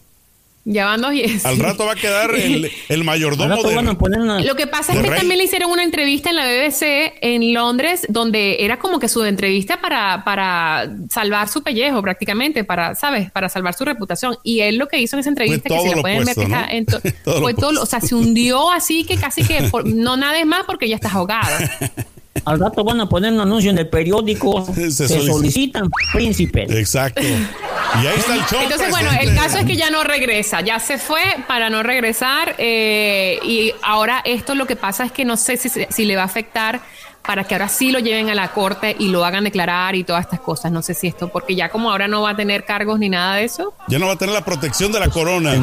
[0.64, 4.68] Ya van dos y Al rato va a quedar el, el mayordomo de, Lo que
[4.68, 8.78] pasa es que también le hicieron una entrevista en la BBC en Londres, donde era
[8.78, 13.32] como que su entrevista para, para salvar su pellejo, prácticamente, para, ¿sabes?
[13.32, 14.38] Para salvar su reputación.
[14.44, 16.36] Y él lo que hizo en esa entrevista, que se la pueden ver,
[17.40, 20.96] fue todo, o sea, se hundió así que casi que no nada más porque ya
[20.96, 21.50] estás ahogado.
[22.46, 24.66] Al rato van a poner un anuncio en el periódico.
[24.90, 26.72] Se, solicitan príncipes.
[26.72, 27.22] Exacto.
[27.22, 28.60] Y ahí está el show.
[28.62, 30.62] Entonces, bueno, el caso es que ya no regresa.
[30.62, 32.56] Ya se fue para no regresar.
[32.58, 36.22] Eh, y ahora esto lo que pasa es que no sé si, si le va
[36.24, 36.82] a afectar
[37.22, 40.26] para que ahora sí lo lleven a la corte y lo hagan declarar y todas
[40.26, 40.72] estas cosas.
[40.72, 43.36] No sé si esto, porque ya como ahora no va a tener cargos ni nada
[43.36, 43.74] de eso.
[43.88, 45.54] Ya no va a tener la protección de la corona.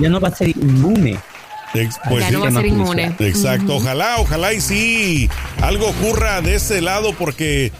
[0.00, 1.18] ya no va a ser inmune.
[1.72, 3.14] Pues ya no va a ser inmune.
[3.20, 3.76] Exacto.
[3.76, 5.28] Ojalá, ojalá y sí
[5.62, 7.70] algo ocurra de ese lado porque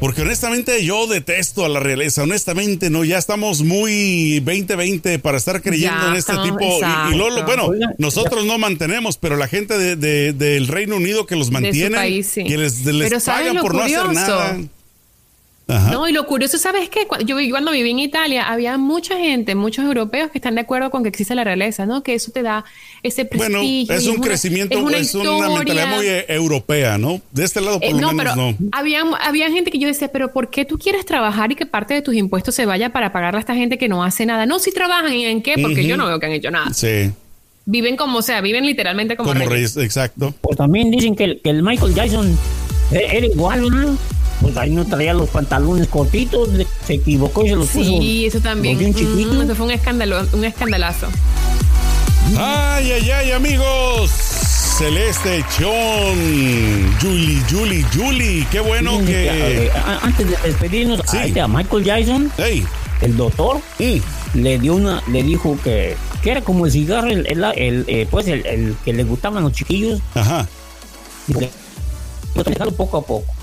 [0.00, 5.62] porque honestamente yo detesto a la realeza, honestamente no, ya estamos muy 2020 para estar
[5.62, 6.80] creyendo en este tipo.
[7.10, 12.22] Y, bueno, nosotros no mantenemos, pero la gente de, del Reino Unido que los mantiene,
[12.22, 14.58] que les, les pagan por no hacer nada.
[15.66, 17.06] No, y lo curioso, ¿sabes qué?
[17.24, 21.02] Yo cuando viví en Italia, había mucha gente, muchos europeos que están de acuerdo con
[21.02, 22.02] que existe la realeza, ¿no?
[22.02, 22.64] Que eso te da
[23.02, 23.86] ese prestigio.
[23.86, 27.20] Bueno, es un crecimiento, es una, mentalidad muy eh, europea, ¿no?
[27.30, 28.54] De este lado, por eh, lo menos, no.
[28.72, 31.94] Había, había gente que yo decía, pero ¿por qué tú quieres trabajar y que parte
[31.94, 34.44] de tus impuestos se vaya para pagarle a esta gente que no hace nada?
[34.44, 35.54] No, si trabajan, ¿y en qué?
[35.60, 36.74] Porque yo no veo que han hecho nada.
[36.74, 37.10] Sí.
[37.64, 39.78] Viven como, o sea, viven literalmente como, como reyes.
[39.78, 40.34] Exacto.
[40.42, 42.38] Pues también dicen que, que el Michael Jackson
[42.90, 43.96] era igual, ¿no?
[44.44, 46.50] Pues ahí no traía los pantalones cortitos,
[46.86, 47.82] se equivocó y se los puso.
[47.82, 48.78] Sí, eso también.
[48.78, 51.06] eso fue un escándalo, un escandalazo.
[52.36, 54.10] Ay, ay, ay, amigos.
[54.10, 56.18] Celeste Chon,
[57.00, 59.28] Julie, Julie, Julie, qué bueno que.
[59.64, 59.70] Eh,
[60.02, 62.30] antes de despedirnos, a Michael Jackson,
[63.00, 63.62] el doctor,
[64.34, 68.28] le dio una, le dijo que, que era como el cigarro, el, el, eh, pues
[68.28, 70.02] el, que le gustaban los chiquillos.
[70.14, 70.46] Ajá.
[72.76, 73.33] poco a poco.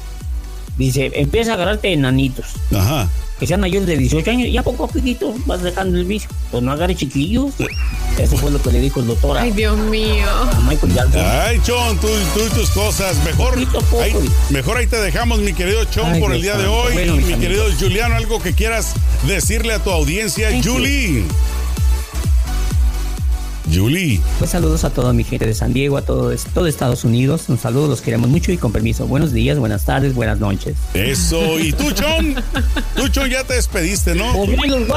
[0.77, 2.45] Dice, empieza a agarrarte enanitos.
[2.75, 3.07] Ajá.
[3.39, 6.29] que sean mayores de 18 años, ya poco a poquito vas dejando el vicio.
[6.51, 7.53] Pues no agarre chiquillos.
[8.19, 10.27] Eso fue lo que le dijo el doctor Ay, Dios mío.
[10.29, 11.21] a Michael Jackson.
[11.25, 13.17] Ay, Chon, tú, tú y tus cosas.
[13.23, 14.01] Mejor poco.
[14.01, 14.13] ahí,
[14.51, 16.93] mejor ahí te dejamos, mi querido Chon, por el día de hoy.
[16.93, 17.39] Bueno, mi amigos.
[17.41, 18.93] querido Juliano, algo que quieras
[19.25, 20.73] decirle a tu audiencia, Thank you.
[23.73, 24.19] Julie.
[24.39, 27.43] Pues saludos a toda mi gente de San Diego, a todo, todo Estados Unidos.
[27.47, 29.07] Un saludo, los queremos mucho y con permiso.
[29.07, 30.75] Buenos días, buenas tardes, buenas noches.
[30.93, 31.59] Eso.
[31.59, 32.35] ¿Y tú, Chon?
[32.95, 34.33] Tú, Chon, ya te despediste, ¿no?
[34.33, 34.87] Pues los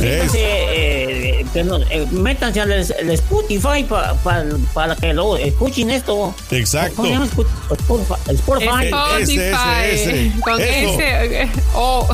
[0.32, 4.44] fíjense, eh, eh, métanse al Spotify pa- pa-
[4.74, 6.34] para que lo escuchen esto.
[6.50, 7.04] Exacto.
[7.04, 8.14] Spotify.
[8.34, 8.86] Spotify.
[9.20, 9.90] Ese, Spotify.
[9.90, 10.40] ese, ese.
[10.40, 11.00] Con Eso.
[11.00, 11.48] ese.
[11.74, 12.08] Oh.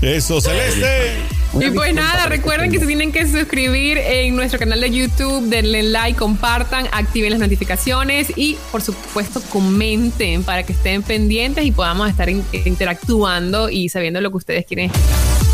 [0.00, 1.12] Eso, Celeste.
[1.60, 5.82] Y pues nada, recuerden que se tienen que suscribir en nuestro canal de YouTube, denle
[5.82, 12.08] like, compartan, activen las notificaciones y por supuesto comenten para que estén pendientes y podamos
[12.08, 14.90] estar in- interactuando y sabiendo lo que ustedes quieren.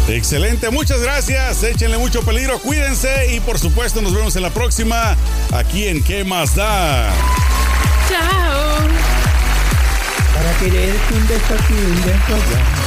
[0.08, 1.62] Excelente, muchas gracias.
[1.64, 5.16] Échenle mucho peligro, cuídense y por supuesto nos vemos en la próxima
[5.52, 7.12] aquí en ¿Qué más da?
[8.08, 8.78] Chao.
[10.34, 12.77] Para quererte un beso aquí, un beso allá.